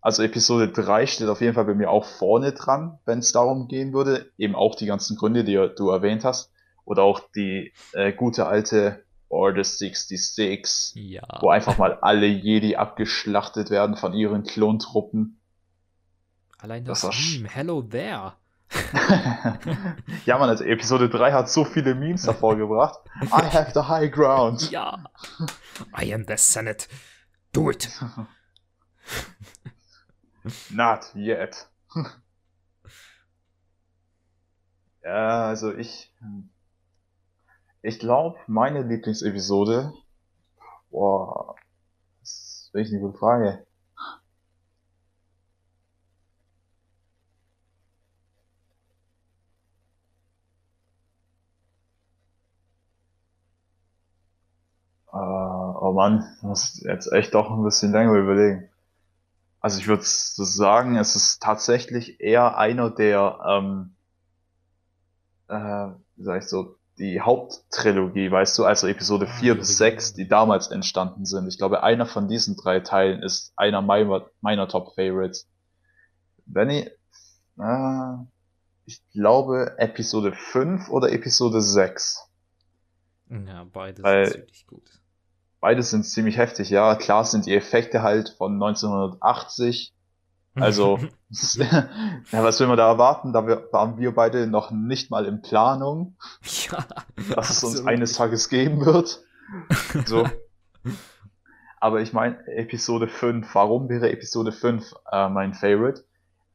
Also 0.00 0.22
Episode 0.22 0.70
3 0.70 1.06
steht 1.06 1.26
auf 1.26 1.40
jeden 1.40 1.54
Fall 1.54 1.64
bei 1.64 1.74
mir 1.74 1.90
auch 1.90 2.04
vorne 2.04 2.52
dran, 2.52 3.00
wenn 3.06 3.18
es 3.18 3.32
darum 3.32 3.66
gehen 3.66 3.92
würde. 3.92 4.30
Eben 4.38 4.54
auch 4.54 4.76
die 4.76 4.86
ganzen 4.86 5.16
Gründe, 5.16 5.42
die 5.42 5.54
du 5.76 5.90
erwähnt 5.90 6.22
hast. 6.24 6.52
Oder 6.86 7.02
auch 7.02 7.20
die 7.34 7.74
äh, 7.92 8.12
gute 8.12 8.46
alte 8.46 9.04
Order 9.28 9.64
66, 9.64 10.92
ja. 10.94 11.22
wo 11.40 11.50
einfach 11.50 11.76
mal 11.76 11.98
alle 12.00 12.26
Jedi 12.26 12.76
abgeschlachtet 12.76 13.70
werden 13.70 13.96
von 13.96 14.14
ihren 14.14 14.44
Klontruppen. 14.44 15.38
Allein 16.58 16.84
das, 16.84 17.02
das 17.02 17.14
Meme, 17.34 17.48
hello 17.48 17.82
there. 17.82 18.34
ja, 20.24 20.38
man, 20.38 20.48
also 20.48 20.64
Episode 20.64 21.08
3 21.08 21.32
hat 21.32 21.50
so 21.50 21.64
viele 21.64 21.94
Memes 21.94 22.26
hervorgebracht. 22.26 22.98
I 23.22 23.28
have 23.28 23.72
the 23.74 23.88
high 23.88 24.10
ground. 24.10 24.70
Ja. 24.70 25.04
I 26.00 26.12
am 26.14 26.24
the 26.26 26.36
Senate. 26.36 26.88
Do 27.52 27.70
it. 27.70 27.88
Not 30.70 31.14
yet. 31.14 31.68
ja, 35.04 35.48
also 35.48 35.74
ich. 35.74 36.12
Ich 37.86 38.00
glaube, 38.00 38.36
meine 38.48 38.82
Lieblingsepisode. 38.82 39.92
Boah. 40.90 41.54
Das 42.20 42.30
ist 42.66 42.74
wirklich 42.74 42.92
eine 42.94 43.00
gute 43.02 43.16
Frage. 43.16 43.64
Uh, 55.12 55.18
oh 55.80 55.92
Mann, 55.92 56.24
muss 56.42 56.80
jetzt 56.82 57.12
echt 57.12 57.34
doch 57.34 57.50
ein 57.52 57.62
bisschen 57.62 57.92
länger 57.92 58.14
überlegen. 58.14 58.68
Also 59.60 59.78
ich 59.78 59.86
würde 59.88 60.02
sagen, 60.04 60.96
es 60.96 61.16
ist 61.16 61.40
tatsächlich 61.42 62.20
eher 62.20 62.58
einer 62.58 62.90
der, 62.90 63.38
ähm, 63.46 63.94
äh, 65.48 65.88
wie 66.16 66.24
sag 66.24 66.42
ich 66.42 66.48
so, 66.48 66.76
die 66.98 67.20
Haupttrilogie, 67.20 68.30
weißt 68.30 68.58
du, 68.58 68.64
also 68.64 68.86
Episode 68.86 69.26
4 69.26 69.52
ah, 69.52 69.54
bis 69.56 69.76
6, 69.76 70.14
die 70.14 70.28
damals 70.28 70.68
entstanden 70.68 71.24
sind. 71.24 71.46
Ich 71.48 71.58
glaube, 71.58 71.82
einer 71.82 72.06
von 72.06 72.28
diesen 72.28 72.56
drei 72.56 72.80
Teilen 72.80 73.22
ist 73.22 73.52
einer 73.56 73.82
meiner, 73.82 74.26
meiner 74.40 74.66
Top-Favorites. 74.66 75.48
Wenn 76.46 76.70
ich, 76.70 76.86
äh, 77.58 78.14
ich 78.86 79.02
glaube, 79.10 79.74
Episode 79.78 80.32
5 80.32 80.88
oder 80.88 81.12
Episode 81.12 81.60
6. 81.60 82.30
Ja, 83.28 83.64
beide 83.64 84.02
Weil- 84.02 84.26
sind 84.26 84.34
ziemlich 84.34 84.66
gut. 84.66 84.90
Beides 85.60 85.90
sind 85.90 86.04
ziemlich 86.04 86.36
heftig, 86.36 86.70
ja. 86.70 86.94
Klar 86.94 87.24
sind 87.24 87.46
die 87.46 87.54
Effekte 87.54 88.02
halt 88.02 88.28
von 88.38 88.54
1980. 88.54 89.92
Also, 90.56 90.98
ja, 91.54 91.88
was 92.44 92.60
will 92.60 92.66
man 92.66 92.76
da 92.76 92.88
erwarten? 92.88 93.32
Da 93.32 93.46
wir- 93.46 93.68
waren 93.72 93.98
wir 93.98 94.14
beide 94.14 94.46
noch 94.46 94.70
nicht 94.70 95.10
mal 95.10 95.26
in 95.26 95.42
Planung, 95.42 96.16
ja, 96.70 96.84
dass 97.34 97.50
es 97.50 97.64
uns 97.64 97.86
eines 97.86 98.12
Tages 98.14 98.48
geben 98.48 98.84
wird. 98.84 99.22
So. 100.06 100.28
Aber 101.78 102.00
ich 102.00 102.12
meine, 102.12 102.44
Episode 102.48 103.06
5, 103.06 103.54
warum 103.54 103.88
wäre 103.88 104.10
Episode 104.10 104.50
5 104.50 104.92
äh, 105.12 105.28
mein 105.28 105.54
Favorite? 105.54 106.04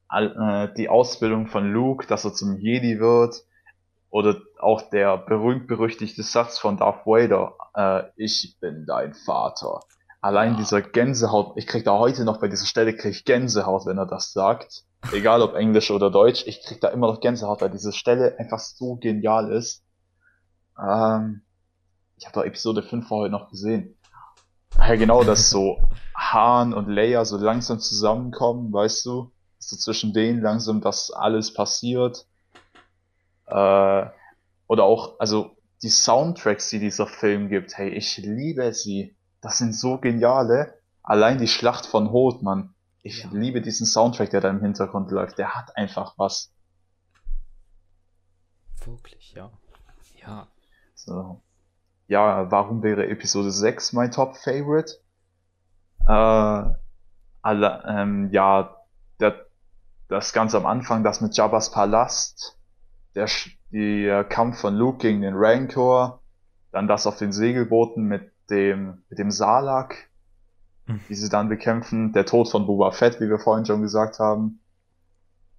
All, 0.10 0.70
äh, 0.72 0.74
die 0.76 0.90
Ausbildung 0.90 1.48
von 1.48 1.72
Luke, 1.72 2.06
dass 2.08 2.26
er 2.26 2.34
zum 2.34 2.58
Jedi 2.58 3.00
wird, 3.00 3.46
oder 4.10 4.42
auch 4.60 4.90
der 4.90 5.18
berühmt-berüchtigte 5.20 6.22
Satz 6.22 6.60
von 6.60 6.76
Darth 6.76 7.06
Vader, 7.06 7.56
äh, 7.76 8.04
ich 8.18 8.58
bin 8.60 8.86
dein 8.86 9.14
Vater. 9.14 9.80
Allein 10.22 10.56
dieser 10.56 10.84
Gänsehaut, 10.84 11.54
ich 11.58 11.66
krieg 11.66 11.84
da 11.84 11.98
heute 11.98 12.24
noch 12.26 12.40
bei 12.40 12.48
dieser 12.48 12.68
Stelle 12.68 12.96
krieg 12.96 13.12
ich 13.12 13.26
Gänsehaut, 13.26 13.88
wenn 13.88 13.98
er 13.98 14.06
das 14.06 14.34
sagt. 14.34 14.84
Egal 15.12 15.42
ob 15.42 15.56
Englisch 15.56 15.90
oder 15.90 16.12
Deutsch, 16.12 16.46
ich 16.46 16.62
krieg 16.62 16.80
da 16.80 16.90
immer 16.90 17.08
noch 17.08 17.22
Gänsehaut, 17.22 17.62
weil 17.62 17.72
diese 17.72 17.92
Stelle 17.92 18.38
einfach 18.38 18.60
so 18.60 18.98
genial 18.98 19.52
ist. 19.52 19.84
Ähm, 20.80 21.42
ich 22.18 22.28
habe 22.28 22.36
doch 22.36 22.44
Episode 22.44 22.84
5 22.84 23.08
vorher 23.08 23.32
noch 23.32 23.50
gesehen. 23.50 23.98
Ja, 24.78 24.96
genau, 24.96 25.24
dass 25.24 25.50
so 25.50 25.82
Han 26.16 26.74
und 26.74 26.88
Leia 26.88 27.26
so 27.26 27.38
langsam 27.38 27.80
zusammenkommen, 27.80 28.72
weißt 28.72 29.04
du? 29.08 29.32
So 29.58 29.76
zwischen 29.76 30.14
denen 30.14 30.42
langsam 30.42 30.82
das 30.82 31.10
alles 31.10 31.52
passiert. 31.52 32.28
Äh, 33.48 34.06
oder 34.68 34.84
auch, 34.84 35.20
also 35.20 35.58
die 35.82 35.90
Soundtracks, 35.90 36.70
die 36.70 36.80
dieser 36.80 37.08
Film 37.08 37.50
gibt, 37.50 37.76
hey, 37.76 37.90
ich 37.90 38.18
liebe 38.18 38.72
sie. 38.74 39.16
Das 39.42 39.58
sind 39.58 39.76
so 39.76 39.98
geniale. 39.98 40.74
Allein 41.04 41.40
die 41.40 41.48
Schlacht 41.48 41.86
von 41.86 42.12
Hoth, 42.12 42.44
Mann. 42.44 42.74
Ich 43.02 43.24
Ja. 43.24 43.30
liebe 43.32 43.62
diesen 43.62 43.88
Soundtrack, 43.88 44.30
der 44.30 44.42
da 44.42 44.50
im 44.50 44.62
Hintergrund 44.62 45.10
läuft. 45.12 45.40
Der 45.40 45.56
hat 45.56 45.76
einfach 45.76 46.14
was. 46.18 46.54
Wirklich, 48.86 49.34
ja. 49.34 49.52
Ja. 50.16 50.48
So. 50.96 51.42
Ja, 52.08 52.52
warum 52.52 52.84
wäre 52.84 53.08
Episode 53.08 53.52
6 53.52 53.94
mein 53.94 54.12
Top-Favorite? 54.12 55.00
Äh, 56.08 56.76
alle, 57.42 57.84
ähm, 57.88 58.30
ja, 58.32 58.76
der, 59.20 59.48
das 60.08 60.34
ganz 60.34 60.54
am 60.54 60.66
Anfang, 60.66 61.04
das 61.04 61.22
mit 61.22 61.36
Jabba's 61.36 61.72
Palast, 61.72 62.60
der, 63.16 63.28
die 63.72 64.06
äh, 64.06 64.24
Kampf 64.24 64.60
von 64.60 64.76
Luke 64.76 65.00
gegen 65.00 65.22
den 65.22 65.36
Rancor, 65.36 66.22
dann 66.72 66.88
das 66.88 67.08
auf 67.08 67.18
den 67.18 67.32
Segelbooten 67.32 68.04
mit 68.04 68.31
dem, 68.50 69.04
mit 69.10 69.20
dem 69.20 69.32
Salak, 69.32 70.10
Mhm. 70.88 71.00
die 71.10 71.16
sie 71.16 71.30
dann 71.30 71.48
bekämpfen, 71.50 72.12
der 72.12 72.26
Tod 72.26 72.50
von 72.50 72.66
Boba 72.66 72.92
Fett, 72.92 73.22
wie 73.22 73.30
wir 73.30 73.38
vorhin 73.40 73.66
schon 73.66 73.82
gesagt 73.82 74.18
haben, 74.20 74.60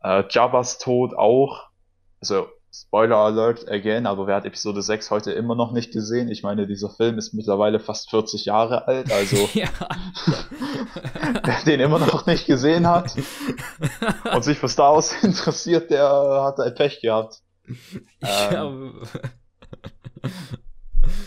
äh, 0.02 0.24
Jabba's 0.28 0.78
Tod 0.78 1.14
auch, 1.14 1.68
also 2.20 2.48
Spoiler 2.74 3.18
Alert 3.18 3.70
again, 3.70 4.06
aber 4.06 4.26
wer 4.26 4.36
hat 4.36 4.46
Episode 4.46 4.80
6 4.80 5.10
heute 5.10 5.30
immer 5.32 5.54
noch 5.54 5.72
nicht 5.72 5.92
gesehen? 5.92 6.30
Ich 6.30 6.42
meine, 6.42 6.66
dieser 6.66 6.88
Film 6.88 7.18
ist 7.18 7.34
mittlerweile 7.34 7.78
fast 7.78 8.08
40 8.08 8.46
Jahre 8.46 8.88
alt, 8.88 9.12
also 9.12 9.36
ja. 9.52 9.68
wer 11.44 11.64
den 11.66 11.80
immer 11.80 11.98
noch 11.98 12.24
nicht 12.26 12.46
gesehen 12.46 12.86
hat 12.88 13.14
und 14.34 14.42
sich 14.42 14.58
für 14.58 14.68
Star 14.70 14.94
Wars 14.94 15.12
interessiert, 15.22 15.90
der 15.90 16.08
hat 16.44 16.58
ein 16.60 16.74
Pech 16.74 17.00
gehabt. 17.02 17.42
ja. 18.22 18.72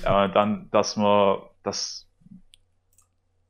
Ja, 0.04 0.28
dann, 0.28 0.70
dass 0.72 0.98
man 0.98 1.40
das 1.64 2.08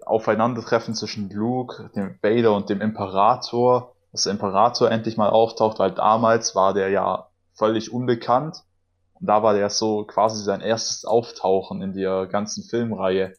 Aufeinandertreffen 0.05 0.93
zwischen 0.93 1.29
Luke, 1.29 1.89
dem 1.95 2.17
Vader 2.21 2.55
und 2.55 2.69
dem 2.69 2.81
Imperator, 2.81 3.95
dass 4.11 4.23
der 4.23 4.33
Imperator 4.33 4.89
endlich 4.89 5.17
mal 5.17 5.29
auftaucht, 5.29 5.79
weil 5.79 5.91
damals 5.91 6.55
war 6.55 6.73
der 6.73 6.89
ja 6.89 7.27
völlig 7.53 7.91
unbekannt. 7.91 8.63
Und 9.15 9.27
da 9.27 9.43
war 9.43 9.53
der 9.53 9.69
so 9.69 10.05
quasi 10.05 10.43
sein 10.43 10.61
erstes 10.61 11.05
Auftauchen 11.05 11.81
in 11.81 11.93
der 11.93 12.27
ganzen 12.27 12.63
Filmreihe. 12.63 13.33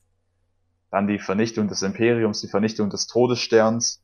Dann 0.90 1.06
die 1.06 1.18
Vernichtung 1.18 1.68
des 1.68 1.82
Imperiums, 1.82 2.40
die 2.40 2.48
Vernichtung 2.48 2.90
des 2.90 3.06
Todessterns. 3.06 4.02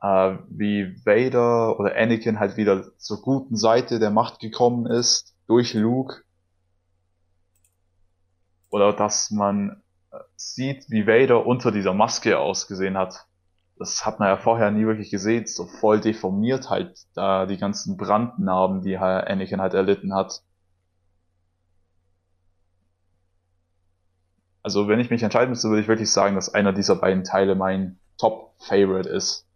Äh, 0.00 0.38
wie 0.48 0.96
Vader 1.04 1.78
oder 1.78 1.94
Anakin 1.96 2.40
halt 2.40 2.56
wieder 2.56 2.96
zur 2.98 3.22
guten 3.22 3.56
Seite 3.56 3.98
der 3.98 4.10
Macht 4.10 4.40
gekommen 4.40 4.86
ist, 4.86 5.34
durch 5.46 5.74
Luke 5.74 6.23
oder 8.74 8.92
dass 8.92 9.30
man 9.30 9.82
äh, 10.10 10.18
sieht, 10.34 10.90
wie 10.90 11.06
Vader 11.06 11.46
unter 11.46 11.70
dieser 11.70 11.94
Maske 11.94 12.40
ausgesehen 12.40 12.98
hat. 12.98 13.24
Das 13.78 14.04
hat 14.04 14.18
man 14.18 14.28
ja 14.28 14.36
vorher 14.36 14.72
nie 14.72 14.84
wirklich 14.84 15.10
gesehen, 15.10 15.46
so 15.46 15.64
voll 15.64 16.00
deformiert 16.00 16.70
halt, 16.70 16.98
da 17.14 17.46
die 17.46 17.56
ganzen 17.56 17.96
Brandnarben, 17.96 18.82
die 18.82 18.98
halt 18.98 19.28
Anakin 19.28 19.60
halt 19.60 19.74
erlitten 19.74 20.12
hat. 20.12 20.42
Also 24.64 24.88
wenn 24.88 24.98
ich 24.98 25.10
mich 25.10 25.22
entscheiden 25.22 25.50
müsste, 25.50 25.68
würde 25.68 25.82
ich 25.82 25.88
wirklich 25.88 26.10
sagen, 26.10 26.34
dass 26.34 26.52
einer 26.52 26.72
dieser 26.72 26.96
beiden 26.96 27.22
Teile 27.22 27.54
mein 27.54 28.00
Top-Favorite 28.18 29.08
ist. 29.08 29.46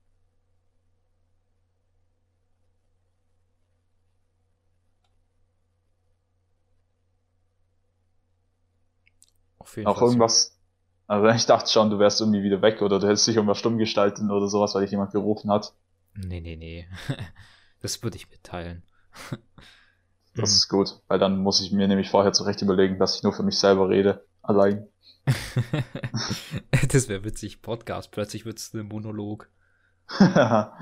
Jeden 9.79 9.87
Auch 9.89 9.99
Fall. 9.99 10.09
irgendwas, 10.09 10.59
also 11.07 11.27
ich 11.29 11.47
dachte 11.47 11.71
schon, 11.71 11.89
du 11.91 11.99
wärst 11.99 12.21
irgendwie 12.21 12.43
wieder 12.43 12.61
weg 12.61 12.83
oder 12.83 12.99
du 13.01 13.07
hättest 13.07 13.27
dich 13.27 13.37
irgendwas 13.37 13.59
stumm 13.59 13.79
gestalten 13.79 14.31
oder 14.31 14.47
sowas, 14.49 14.75
weil 14.75 14.83
dich 14.83 14.91
jemand 14.91 15.13
gerufen 15.13 15.51
hat. 15.51 15.73
Nee, 16.15 16.41
nee, 16.41 16.57
nee. 16.57 16.87
Das 17.81 18.03
würde 18.03 18.17
ich 18.17 18.29
mitteilen. 18.31 18.83
Das 20.35 20.53
ist 20.53 20.69
gut, 20.69 21.01
weil 21.09 21.19
dann 21.19 21.39
muss 21.39 21.61
ich 21.61 21.73
mir 21.73 21.89
nämlich 21.89 22.11
vorher 22.11 22.33
zurecht 22.33 22.63
überlegen, 22.63 23.01
dass 23.01 23.17
ich 23.17 23.25
nur 23.25 23.33
für 23.33 23.43
mich 23.43 23.59
selber 23.59 23.89
rede. 23.89 24.25
Allein. 24.43 24.87
das 26.93 27.09
wäre 27.09 27.25
witzig. 27.25 27.61
Podcast. 27.61 28.13
Plötzlich 28.13 28.45
wird 28.45 28.59
es 28.59 28.73
ein 28.73 28.87
Monolog. 28.87 29.49
Der 30.21 30.77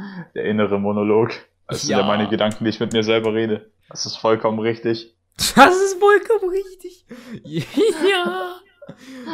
innere 0.44 0.78
Monolog. 0.78 1.30
Das 1.68 1.80
sind 1.82 1.90
ja 1.90 2.00
Ja. 2.00 2.06
meine 2.06 2.28
Gedanken, 2.28 2.64
die 2.64 2.70
ich 2.70 2.80
mit 2.80 2.92
mir 2.92 3.02
selber 3.02 3.32
rede. 3.32 3.70
Das 3.88 4.04
ist 4.04 4.16
vollkommen 4.16 4.59
richtig. 4.59 5.16
Das 5.37 5.74
ist 5.74 5.98
vollkommen 5.98 6.50
richtig. 6.50 7.06
Ja. 7.44 8.61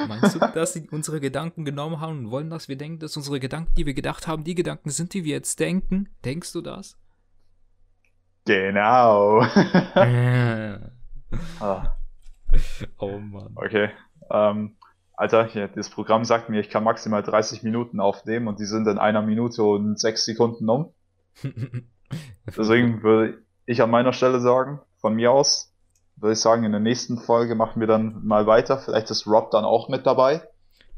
Meinst 0.09 0.35
du, 0.35 0.39
dass 0.39 0.73
sie 0.73 0.89
unsere 0.91 1.21
Gedanken 1.21 1.65
genommen 1.65 2.01
haben 2.01 2.19
und 2.27 2.31
wollen, 2.31 2.51
dass 2.51 2.69
wir 2.69 2.77
denken, 2.77 2.99
dass 2.99 3.17
unsere 3.17 3.41
Gedanken, 3.41 3.75
die 3.75 3.87
wir 3.87 3.95
gedacht 3.95 4.27
haben, 4.27 4.45
die 4.45 4.55
Gedanken 4.55 4.91
sind, 4.91 5.15
die 5.15 5.25
wir 5.25 5.33
jetzt 5.33 5.61
denken? 5.61 6.09
Denkst 6.25 6.53
du 6.53 6.61
das? 6.61 6.97
Genau. 8.45 9.45
Ah, 11.61 11.97
oh 12.99 13.19
Mann. 13.19 13.53
okay. 13.55 13.89
Ähm, 14.31 14.77
Alter, 15.15 15.47
hier, 15.47 15.69
das 15.69 15.89
Programm 15.89 16.25
sagt 16.25 16.49
mir, 16.51 16.61
ich 16.61 16.69
kann 16.69 16.85
maximal 16.85 17.23
30 17.23 17.63
Minuten 17.63 18.01
aufnehmen 18.01 18.49
und 18.49 18.59
die 18.61 18.65
sind 18.65 18.87
in 18.87 18.99
einer 18.99 19.23
Minute 19.23 19.63
und 19.63 19.99
sechs 19.99 20.25
Sekunden 20.25 20.69
um. 20.69 20.93
Deswegen 22.57 23.03
würde 23.03 23.39
ich 23.65 23.83
an 23.83 23.91
meiner 23.91 24.13
Stelle 24.13 24.41
sagen, 24.41 24.81
von 24.99 25.15
mir 25.15 25.33
aus, 25.33 25.72
würde 26.23 26.35
ich 26.35 26.41
sagen, 26.41 26.65
in 26.65 26.71
der 26.73 26.81
nächsten 26.81 27.19
Folge 27.19 27.55
machen 27.57 27.81
wir 27.81 27.89
dann 27.89 28.25
mal 28.25 28.47
weiter. 28.47 28.79
Vielleicht 28.79 29.11
ist 29.11 29.27
Rob 29.27 29.51
dann 29.51 29.65
auch 29.65 29.89
mit 29.89 30.07
dabei. 30.07 30.49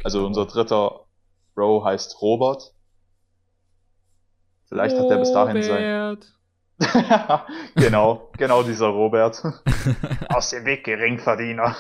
Also 0.04 0.18
Genau. 0.18 0.28
unser 0.28 0.46
dritter 0.46 1.00
Bro 1.54 1.84
heißt 1.84 2.20
Robert. 2.20 2.74
Vielleicht 4.68 4.98
hat 4.98 5.10
er 5.10 5.18
bis 5.18 5.32
dahin 5.32 5.62
sein. 5.62 5.82
Robert. 5.82 6.30
genau, 7.76 8.30
genau 8.36 8.62
dieser 8.64 8.88
Robert. 8.88 9.42
Aus 10.28 10.50
dem 10.50 10.64
Weg, 10.64 10.84
Geringverdiener. 10.84 11.74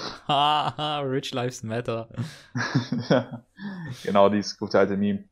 Rich 1.10 1.34
Lives 1.34 1.64
Matter. 1.64 2.08
genau, 4.04 4.28
dieses 4.28 4.56
gute 4.56 4.78
alte 4.78 4.96
Meme. 4.96 5.24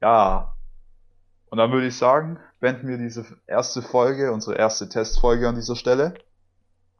Ja. 0.00 0.56
Und 1.50 1.58
dann 1.58 1.70
würde 1.70 1.86
ich 1.86 1.96
sagen, 1.96 2.40
beenden 2.58 2.88
wir 2.88 2.98
diese 2.98 3.26
erste 3.46 3.82
Folge, 3.82 4.32
unsere 4.32 4.56
erste 4.56 4.88
Testfolge 4.88 5.48
an 5.48 5.54
dieser 5.54 5.76
Stelle. 5.76 6.14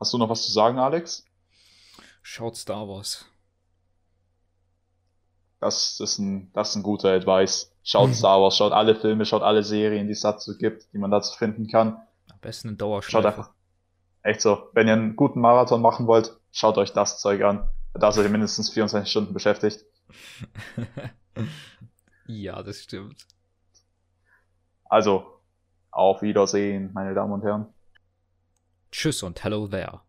Hast 0.01 0.13
du 0.13 0.19
noch 0.19 0.29
was 0.29 0.45
zu 0.45 0.53
sagen, 0.53 0.79
Alex? 0.79 1.25
Schaut 2.23 2.57
Star 2.57 2.89
Wars. 2.89 3.25
Das 5.61 5.99
ist 6.01 6.19
ein, 6.19 6.53
das 6.53 6.71
ist 6.71 6.77
ein 6.77 6.83
guter 6.83 7.11
Advice. 7.11 7.73
Schaut 7.83 8.15
Star 8.15 8.41
Wars, 8.41 8.57
schaut 8.57 8.73
alle 8.73 8.95
Filme, 8.97 9.25
schaut 9.27 9.43
alle 9.43 9.63
Serien, 9.63 10.07
die 10.07 10.13
es 10.13 10.21
dazu 10.21 10.57
gibt, 10.59 10.93
die 10.93 10.99
man 10.99 11.11
dazu 11.11 11.37
finden 11.37 11.67
kann. 11.69 11.97
Am 12.31 12.39
besten 12.41 12.69
in 12.69 12.75
Schaut 12.75 12.81
Dauerschleife. 12.81 13.29
einfach. 13.29 13.51
Echt 14.23 14.41
so. 14.41 14.71
Wenn 14.73 14.87
ihr 14.89 14.95
einen 14.95 15.17
guten 15.17 15.41
Marathon 15.41 15.83
machen 15.83 16.07
wollt, 16.07 16.39
schaut 16.51 16.79
euch 16.79 16.93
das 16.93 17.21
Zeug 17.21 17.43
an. 17.43 17.69
Da 17.95 18.11
seid 18.13 18.25
ihr 18.25 18.31
mindestens 18.31 18.71
24 18.71 19.11
Stunden 19.11 19.35
beschäftigt. 19.35 19.85
ja, 22.27 22.63
das 22.63 22.83
stimmt. 22.83 23.27
Also, 24.85 25.41
Auf 25.91 26.23
Wiedersehen, 26.23 26.93
meine 26.95 27.15
Damen 27.15 27.33
und 27.33 27.43
Herren. 27.43 27.74
Tschüss 28.97 29.25
und 29.25 29.43
hello 29.43 29.67
there. 29.67 30.04